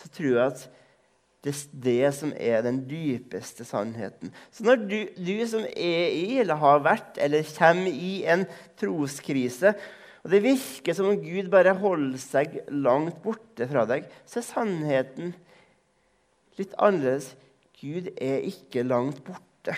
så 0.00 0.08
tror 0.08 0.30
jeg 0.30 0.46
at 0.46 0.64
det 1.44 1.52
er 1.52 1.84
det 1.84 2.08
som 2.16 2.32
er 2.32 2.64
den 2.64 2.80
dypeste 2.88 3.68
sannheten. 3.68 4.32
Så 4.48 4.64
når 4.64 4.80
du, 4.80 4.98
du, 5.20 5.36
som 5.52 5.68
er 5.68 6.16
i, 6.16 6.40
eller 6.40 6.60
har 6.64 6.80
vært, 6.84 7.20
eller 7.20 7.44
kommer 7.58 7.92
i 7.92 8.22
en 8.24 8.46
troskrise, 8.80 9.74
og 10.24 10.32
det 10.32 10.42
virker 10.48 10.96
som 10.96 11.12
om 11.12 11.20
Gud 11.20 11.52
bare 11.52 11.76
holder 11.76 12.24
seg 12.24 12.58
langt 12.72 13.20
borte 13.24 13.68
fra 13.68 13.84
deg, 13.88 14.08
så 14.24 14.40
er 14.40 14.48
sannheten 14.48 15.36
litt 16.58 16.74
annerledes. 16.78 17.34
Gud 17.80 18.10
er 18.16 18.46
ikke 18.48 18.84
langt 18.86 19.22
borte. 19.24 19.76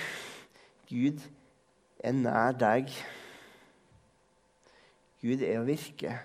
Gud 0.91 1.21
er 2.03 2.17
nær 2.17 2.57
deg. 2.59 2.89
Gud 5.23 5.45
er 5.47 5.61
å 5.61 5.67
virke. 5.69 6.17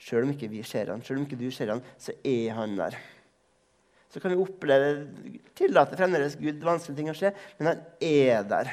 Selv 0.00 0.28
om 0.28 0.32
ikke 0.34 0.52
vi 0.52 0.62
ser 0.66 0.92
han, 0.92 1.02
selv 1.04 1.20
om 1.20 1.26
ikke 1.26 1.40
du 1.40 1.48
ser 1.54 1.72
han, 1.72 1.82
så 2.00 2.12
er 2.20 2.54
han 2.56 2.76
der 2.78 2.96
så 4.14 4.20
kan 4.22 4.30
vi 4.30 4.38
oppleve 4.38 5.08
tillate 5.58 5.96
fremdeles 5.98 6.36
Gud 6.38 6.60
vanskelige 6.62 7.00
ting 7.00 7.08
å 7.10 7.16
skje, 7.18 7.32
men 7.58 7.72
han 7.72 7.80
er 7.98 8.44
der 8.46 8.68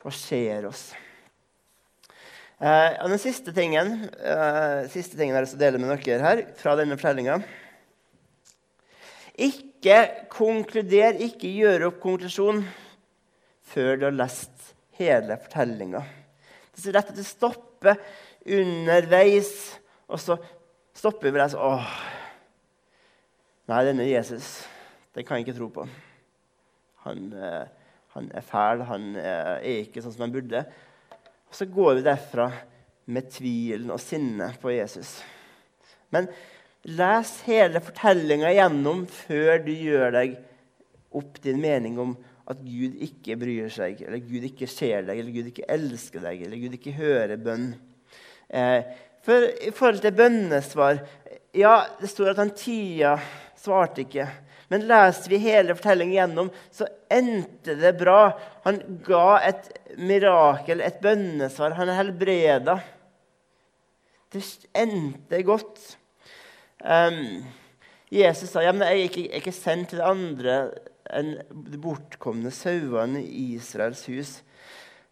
og 0.00 0.14
ser 0.16 0.66
oss. 0.66 0.88
Eh, 2.58 2.96
og 3.04 3.12
den 3.12 3.20
siste 3.22 3.54
tingen, 3.54 4.08
eh, 4.18 4.88
siste 4.90 5.14
tingen 5.14 5.38
jeg 5.38 5.46
vil 5.46 5.60
dele 5.62 5.78
med 5.78 6.02
dere 6.02 6.24
her 6.24 6.42
fra 6.58 6.74
denne 6.80 6.98
fortellinga 6.98 7.38
Ikke 9.40 10.02
konkluder, 10.32 11.16
ikke 11.24 11.48
gjør 11.48 11.88
opp 11.88 12.00
konklusjon 12.02 12.62
før 13.70 13.96
du 13.96 14.06
har 14.08 14.16
lest 14.16 14.72
hele 14.98 15.38
fortellinga. 15.40 16.02
Det 16.70 16.80
er 16.80 16.84
så 16.84 16.94
rett 16.96 17.12
at 17.12 17.18
du 17.18 17.24
stopper 17.24 18.00
underveis, 18.44 19.52
og 20.10 20.20
så 20.20 20.36
stopper 20.96 21.32
vi 21.32 21.40
og 21.40 21.54
sånn 21.54 21.68
Åh, 21.70 21.94
Nei, 23.70 23.84
denne 23.86 24.08
Jesus 24.08 24.58
det 25.14 25.24
kan 25.26 25.38
jeg 25.38 25.48
ikke 25.48 25.56
tro 25.58 25.68
på. 25.74 25.84
Han, 27.04 27.32
eh, 27.34 27.66
han 28.14 28.30
er 28.34 28.46
fæl, 28.46 28.84
han 28.86 29.08
eh, 29.18 29.56
er 29.58 29.80
ikke 29.82 30.02
sånn 30.02 30.14
som 30.14 30.24
han 30.26 30.34
burde. 30.34 30.62
Og 31.50 31.56
så 31.58 31.66
går 31.66 31.98
vi 31.98 32.06
derfra 32.06 32.46
med 33.10 33.30
tvilen 33.34 33.90
og 33.90 33.98
sinne 34.02 34.52
på 34.62 34.70
Jesus. 34.74 35.16
Men 36.14 36.28
les 36.88 37.32
hele 37.46 37.82
fortellinga 37.84 38.52
gjennom 38.56 39.04
før 39.10 39.58
du 39.66 39.72
gjør 39.74 40.14
deg 40.16 40.36
opp 41.16 41.40
din 41.44 41.60
mening 41.60 41.98
om 42.00 42.14
at 42.50 42.60
Gud 42.64 42.96
ikke 43.04 43.36
bryr 43.38 43.68
seg, 43.70 44.00
eller 44.06 44.22
Gud 44.24 44.46
ikke 44.48 44.66
ser 44.70 45.04
deg, 45.06 45.20
eller 45.20 45.34
Gud 45.34 45.50
ikke 45.52 45.68
elsker 45.70 46.24
deg, 46.24 46.42
eller 46.46 46.62
Gud 46.62 46.76
ikke 46.78 46.96
hører 46.96 47.36
bønn. 47.42 47.68
Eh, 48.48 48.80
for 49.22 49.46
i 49.60 49.70
forhold 49.70 50.00
til 50.02 50.16
bønnesvar 50.16 51.02
Ja, 51.54 51.84
det 52.00 52.08
står 52.10 52.32
at 52.32 52.40
han 52.40 52.52
tida 52.54 53.16
svarte 53.58 54.04
ikke. 54.04 54.26
Men 54.70 54.86
leser 54.86 55.32
vi 55.32 55.40
hele 55.42 55.74
fortellingen 55.74 56.14
gjennom, 56.14 56.50
så 56.70 56.86
endte 57.10 57.74
det 57.78 57.96
bra. 57.98 58.36
Han 58.62 58.78
ga 59.02 59.40
et 59.48 59.66
mirakel, 59.98 60.82
et 60.86 61.00
bønnesvar. 61.02 61.74
Han 61.74 61.90
helbreda. 61.90 62.76
Det 64.30 64.44
endte 64.78 65.42
godt. 65.42 65.96
Um, 66.80 67.44
Jesus 68.10 68.50
sa 68.50 68.62
ja, 68.64 68.72
men 68.72 68.88
jeg 68.88 69.10
ikke, 69.10 69.24
jeg 69.26 69.32
er 69.34 69.42
ikke 69.42 69.54
sendt 69.54 69.92
til 69.92 70.02
andre 70.02 70.60
enn 71.10 71.34
de 71.52 71.78
bortkomne 71.80 72.52
sauene 72.54 73.22
i 73.22 73.50
Israels 73.58 74.02
hus. 74.10 74.38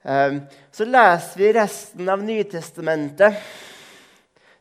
Um, 0.02 0.40
så 0.72 0.87
leser 0.88 1.42
vi 1.42 1.50
resten 1.57 2.09
av 2.09 2.22
Nytestamentet. 2.24 3.42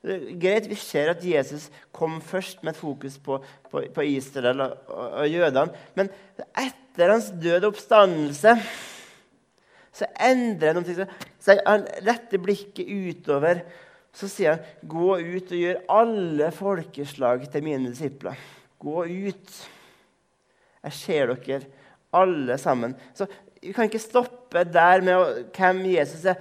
Greit, 0.04 0.68
Vi 0.70 0.76
ser 0.80 1.12
at 1.12 1.24
Jesus 1.26 1.68
kom 1.96 2.20
først 2.22 2.62
med 2.64 2.76
et 2.76 2.80
fokus 2.80 3.18
på, 3.20 3.40
på, 3.72 3.82
på 3.94 4.06
Israel 4.08 4.62
og, 4.62 4.78
og, 4.88 5.08
og, 5.24 5.30
jødene. 5.30 5.88
Men 5.98 6.12
etter 6.54 7.12
hans 7.12 7.32
døde 7.42 7.68
oppstandelse 7.68 8.54
så 9.98 10.08
endrer 10.22 10.78
han 10.78 10.86
noe. 10.86 11.08
Så 11.42 11.58
han 11.66 11.88
retter 12.06 12.42
blikket 12.44 12.88
utover. 12.88 13.64
Så 14.18 14.30
sier 14.32 14.56
han, 14.56 14.64
'Gå 14.82 15.18
ut 15.22 15.52
og 15.52 15.60
gjør 15.62 15.84
alle 15.94 16.52
folkeslag 16.56 17.44
til 17.52 17.66
mine 17.66 17.92
disipler.' 17.92 18.40
Gå 18.82 19.04
ut. 19.06 19.52
Jeg 20.86 20.94
ser 20.94 21.34
dere 21.34 21.62
alle 22.14 22.58
sammen. 22.58 22.96
Så 23.14 23.28
Vi 23.62 23.74
kan 23.74 23.88
ikke 23.90 24.00
stoppe 24.00 24.62
der 24.64 25.02
med 25.02 25.48
hvem 25.58 25.80
Jesus 25.90 26.26
er. 26.30 26.36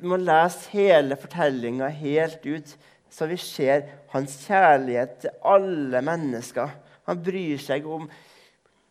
Vi 0.00 0.08
må 0.08 0.16
lese 0.16 0.70
hele 0.72 1.14
fortellinga 1.14 1.90
helt 1.92 2.46
ut, 2.46 2.72
så 3.10 3.28
vi 3.28 3.36
ser 3.36 3.84
hans 4.14 4.38
kjærlighet 4.46 5.18
til 5.20 5.30
alle 5.44 6.00
mennesker. 6.02 6.72
Han 7.06 7.20
bryr 7.22 7.60
seg 7.60 7.84
om 7.86 8.08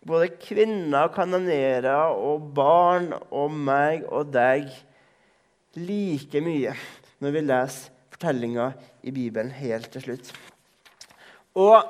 både 0.06 0.30
kvinner, 0.38 1.10
kanonerer 1.12 2.14
og 2.14 2.54
barn 2.54 3.10
og 3.32 3.52
meg 3.52 4.06
og 4.06 4.30
deg 4.32 4.70
like 5.76 6.46
mye 6.46 6.78
når 7.22 7.36
vi 7.36 7.44
leser 7.46 8.00
fortellinga 8.12 8.72
i 9.08 9.14
Bibelen 9.14 9.54
helt 9.56 9.92
til 9.94 10.06
slutt. 10.06 10.34
Og 11.58 11.82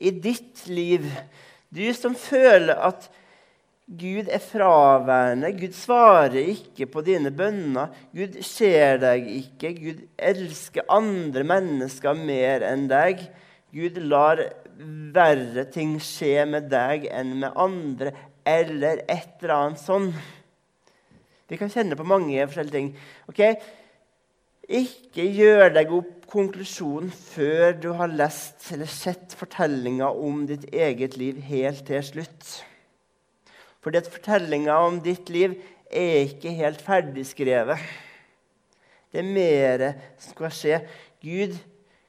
i 0.00 0.10
ditt 0.10 0.66
liv, 0.70 1.06
du 1.68 1.84
som 1.96 2.14
føler 2.16 2.78
at 2.78 3.08
Gud 3.90 4.28
er 4.30 4.38
fraværende, 4.38 5.50
Gud 5.58 5.74
svarer 5.74 6.52
ikke 6.52 6.86
på 6.86 7.02
dine 7.02 7.32
bønner, 7.34 7.90
Gud 8.14 8.38
ser 8.46 9.00
deg 9.02 9.26
ikke, 9.34 9.72
Gud 9.74 10.04
elsker 10.14 10.86
andre 10.94 11.42
mennesker 11.42 12.14
mer 12.14 12.62
enn 12.68 12.86
deg. 12.90 13.24
Gud 13.74 13.98
lar 14.06 14.44
verre 15.14 15.66
ting 15.74 15.96
skje 16.02 16.46
med 16.48 16.70
deg 16.70 17.08
enn 17.10 17.34
med 17.42 17.58
andre, 17.58 18.14
eller 18.46 19.02
et 19.10 19.42
eller 19.42 19.56
annet 19.56 19.82
sånn. 19.82 20.12
Vi 21.50 21.58
kan 21.58 21.70
kjenne 21.70 21.98
på 21.98 22.06
mange 22.06 22.38
forskjellige 22.46 22.76
ting. 22.76 22.94
Okay? 23.30 23.58
Ikke 24.70 25.24
gjør 25.34 25.72
deg 25.74 25.88
opp 25.90 26.26
konklusjonen 26.30 27.10
før 27.10 27.72
du 27.82 27.88
har 27.98 28.12
lest 28.12 28.68
eller 28.70 28.86
sett 28.86 29.32
fortellinga 29.34 30.12
om 30.14 30.44
ditt 30.46 30.68
eget 30.70 31.16
liv 31.18 31.40
helt 31.42 31.82
til 31.88 32.04
slutt. 32.06 32.50
Fordi 33.82 33.98
at 33.98 34.10
fortellinga 34.12 34.76
om 34.86 35.00
ditt 35.02 35.32
liv 35.34 35.56
er 35.90 36.28
ikke 36.28 36.52
helt 36.54 36.84
ferdigskrevet. 36.86 37.82
Det 39.10 39.24
er 39.24 39.26
mer 39.26 39.84
som 40.20 40.36
skal 40.36 40.54
skje. 40.54 40.78
Gud 41.18 41.56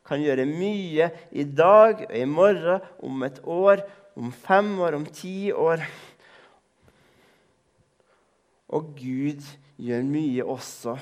kan 0.06 0.22
gjøre 0.22 0.46
mye 0.46 1.08
i 1.34 1.46
dag 1.48 2.04
og 2.06 2.14
i 2.20 2.28
morgen, 2.30 2.86
om 3.02 3.26
et 3.26 3.40
år, 3.42 3.82
om 4.14 4.30
fem 4.30 4.70
år, 4.86 5.00
om 5.00 5.08
ti 5.10 5.50
år. 5.50 5.82
Og 8.70 8.94
Gud 9.02 9.50
gjør 9.82 10.06
mye 10.06 10.46
også 10.46 10.96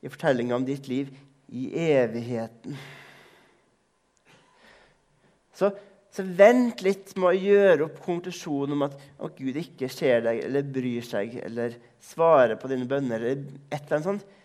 i 0.00 0.08
fortellinga 0.08 0.56
om 0.56 0.64
ditt 0.64 0.88
liv 0.88 1.10
i 1.50 1.66
evigheten. 1.90 2.76
Så, 5.54 5.70
så, 6.14 6.24
vent 6.24 6.80
litt 6.84 7.12
med 7.18 7.28
å 7.32 7.36
gjøre 7.36 7.86
opp 7.88 7.98
konklusjonen 8.04 8.76
om 8.76 8.86
at, 8.86 8.94
at, 8.96 9.36
Gud 9.36 9.58
ikke 9.60 9.90
ser 9.92 10.22
deg 10.24 10.44
eller 10.46 10.70
bryr 10.76 11.04
seg 11.04 11.36
eller 11.42 11.76
svarer 12.00 12.56
på 12.60 12.70
dine 12.70 12.88
bønner. 12.88 13.20
eller 13.20 13.42
et 13.68 13.82
eller 13.82 13.98
annet 13.98 14.08
sånt. 14.08 14.38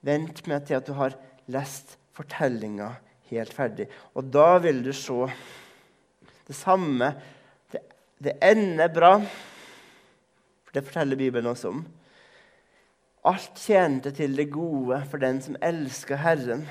Vent 0.00 0.42
med 0.48 0.66
til 0.66 0.80
at 0.80 0.88
du 0.88 0.96
har 0.96 1.14
lest 1.52 1.94
fortellinga 2.16 2.90
helt 3.30 3.54
ferdig. 3.54 3.86
Og 4.16 4.26
da 4.32 4.56
vil 4.64 4.82
du 4.82 4.90
se 4.96 5.28
det 6.48 6.56
samme. 6.56 7.12
Det, 7.70 7.84
det 8.18 8.38
ender 8.42 8.90
bra, 8.90 9.12
for 10.64 10.74
det 10.74 10.86
forteller 10.88 11.20
Bibelen 11.20 11.52
også 11.52 11.70
om. 11.76 11.84
Alt 13.28 13.58
tjente 13.60 14.12
til 14.16 14.36
det 14.38 14.48
gode 14.52 15.02
for 15.10 15.20
den 15.20 15.42
som 15.44 15.58
elsker 15.60 16.20
Herren. 16.22 16.64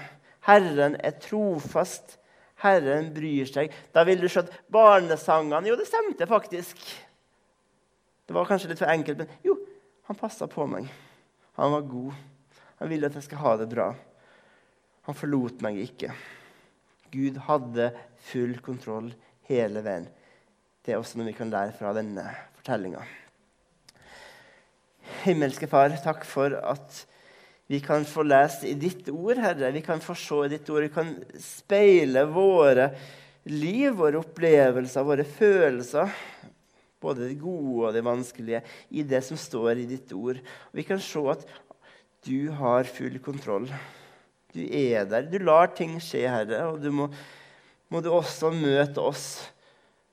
Herren 0.47 0.95
er 1.05 1.19
trofast. 1.21 2.17
Herren 2.63 3.11
bryr 3.15 3.47
seg. 3.47 3.71
Da 3.93 4.03
ville 4.07 4.25
du 4.25 4.31
se 4.31 4.43
barnesangene 4.71 5.69
Jo, 5.69 5.77
det 5.79 5.87
stemte 5.87 6.27
faktisk. 6.27 6.81
Det 8.25 8.35
var 8.35 8.49
kanskje 8.49 8.71
litt 8.71 8.81
for 8.81 8.91
enkelt, 8.91 9.23
men 9.23 9.45
jo, 9.45 9.55
han 10.09 10.17
passa 10.17 10.47
på 10.49 10.65
meg. 10.69 10.89
Han 11.57 11.73
var 11.73 11.87
god. 11.89 12.17
Han 12.81 12.91
ville 12.91 13.09
at 13.09 13.15
jeg 13.17 13.25
skal 13.25 13.41
ha 13.43 13.55
det 13.61 13.69
bra. 13.71 13.87
Han 15.07 15.17
forlot 15.17 15.63
meg 15.65 15.79
ikke. 15.81 16.11
Gud 17.09 17.39
hadde 17.47 17.89
full 18.29 18.59
kontroll 18.65 19.09
hele 19.49 19.81
veien. 19.85 20.05
Det 20.85 20.93
er 20.93 21.01
også 21.01 21.17
noe 21.19 21.29
vi 21.29 21.37
kan 21.37 21.49
lære 21.51 21.73
fra 21.77 21.93
denne 21.97 22.25
fortellinga. 22.59 23.01
Himmelske 25.23 25.67
Far, 25.69 25.93
takk 26.03 26.25
for 26.27 26.55
at 26.57 27.03
vi 27.69 27.77
kan 27.85 28.05
få 28.07 28.23
lese 28.25 28.65
i 28.71 28.75
ditt 28.79 29.11
ord, 29.13 29.37
Herre. 29.37 29.69
Vi 29.75 29.83
kan 29.85 30.01
få 30.01 30.15
se 30.17 30.39
i 30.47 30.51
ditt 30.55 30.69
ord. 30.73 30.87
Vi 30.87 30.93
kan 30.93 31.11
speile 31.43 32.23
våre 32.25 32.87
liv, 33.49 33.91
våre 33.99 34.17
opplevelser, 34.23 35.05
våre 35.05 35.25
følelser, 35.27 36.15
både 36.99 37.27
det 37.29 37.37
gode 37.43 37.91
og 37.91 37.93
det 37.93 38.03
vanskelige, 38.07 38.63
i 38.89 39.05
det 39.05 39.21
som 39.27 39.37
står 39.37 39.83
i 39.83 39.85
ditt 39.91 40.09
ord. 40.17 40.41
Og 40.41 40.81
vi 40.81 40.87
kan 40.87 41.01
se 41.03 41.21
at 41.35 41.45
du 42.25 42.49
har 42.57 42.89
full 42.89 43.19
kontroll. 43.21 43.69
Du 44.49 44.63
er 44.65 45.05
der. 45.05 45.29
Du 45.29 45.37
lar 45.37 45.69
ting 45.77 45.99
skje, 46.01 46.25
Herre, 46.25 46.65
og 46.71 46.81
du 46.81 46.89
må, 46.89 47.11
må 47.93 48.01
du 48.01 48.09
også 48.09 48.49
møte 48.55 49.03
oss 49.03 49.29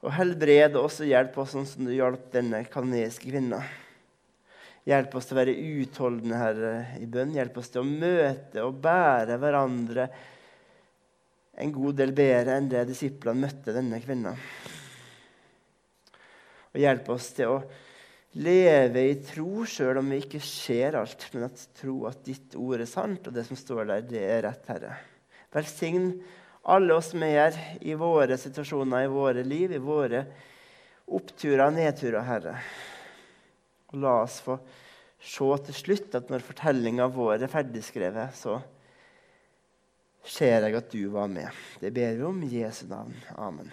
og 0.04 0.12
helbrede 0.12 0.76
oss 0.76 1.00
og 1.00 1.08
hjelpe 1.08 1.40
oss 1.40 1.56
sånn 1.56 1.66
som 1.66 1.88
du 1.88 1.96
hjalp 1.96 2.28
denne 2.36 2.60
kanadiske 2.68 3.32
kvinnen. 3.32 3.64
Hjelp 4.86 5.16
oss 5.18 5.26
til 5.26 5.34
å 5.34 5.40
være 5.40 5.56
utholdende, 5.82 6.38
Herre, 6.38 6.74
i 7.02 7.08
bønn. 7.10 7.34
Hjelp 7.34 7.56
oss 7.58 7.72
til 7.74 7.82
å 7.82 7.88
møte 7.88 8.62
og 8.62 8.76
bære 8.84 9.38
hverandre 9.42 10.06
en 11.56 11.72
god 11.74 11.98
del 11.98 12.12
bedre 12.14 12.54
enn 12.54 12.68
det 12.70 12.84
disiplene 12.86 13.46
møtte 13.46 13.74
denne 13.74 13.98
kvinnen. 14.04 14.38
Og 16.70 16.80
hjelp 16.82 17.10
oss 17.16 17.32
til 17.34 17.56
å 17.56 17.60
leve 18.36 19.06
i 19.08 19.18
tro 19.24 19.64
sjøl 19.66 20.02
om 20.02 20.10
vi 20.12 20.20
ikke 20.22 20.42
ser 20.44 20.98
alt, 21.00 21.28
men 21.32 21.48
at 21.48 21.66
tro 21.80 22.02
at 22.06 22.22
ditt 22.26 22.54
ord 22.60 22.84
er 22.84 22.90
sant, 22.90 23.26
og 23.26 23.34
det 23.34 23.46
som 23.48 23.58
står 23.58 23.88
der, 23.88 24.06
det 24.06 24.24
er 24.28 24.42
rett, 24.46 24.66
Herre. 24.68 24.98
Velsign 25.56 26.12
alle 26.68 26.94
oss 26.98 27.14
som 27.14 27.22
er 27.24 27.38
her 27.40 27.62
i 27.80 27.94
våre 27.98 28.36
situasjoner, 28.38 29.06
i 29.06 29.10
våre 29.10 29.42
liv, 29.46 29.72
i 29.72 29.82
våre 29.82 30.26
oppturer 31.06 31.64
og 31.70 31.78
nedturer, 31.78 32.22
Herre. 32.26 32.60
Og 33.92 34.00
la 34.02 34.14
oss 34.24 34.40
få 34.44 34.58
se 35.22 35.50
til 35.68 35.78
slutt 35.80 36.16
at 36.18 36.30
når 36.30 36.44
fortellinga 36.44 37.06
vår 37.12 37.44
er 37.46 37.52
ferdigskrevet, 37.52 38.34
så 38.36 38.58
ser 40.26 40.66
jeg 40.66 40.78
at 40.78 40.90
du 40.92 41.02
var 41.14 41.30
med. 41.30 41.48
Det 41.80 41.92
ber 41.94 42.16
vi 42.18 42.26
om 42.26 42.42
i 42.42 42.50
Jesu 42.60 42.86
navn. 42.90 43.14
Amen. 43.38 43.70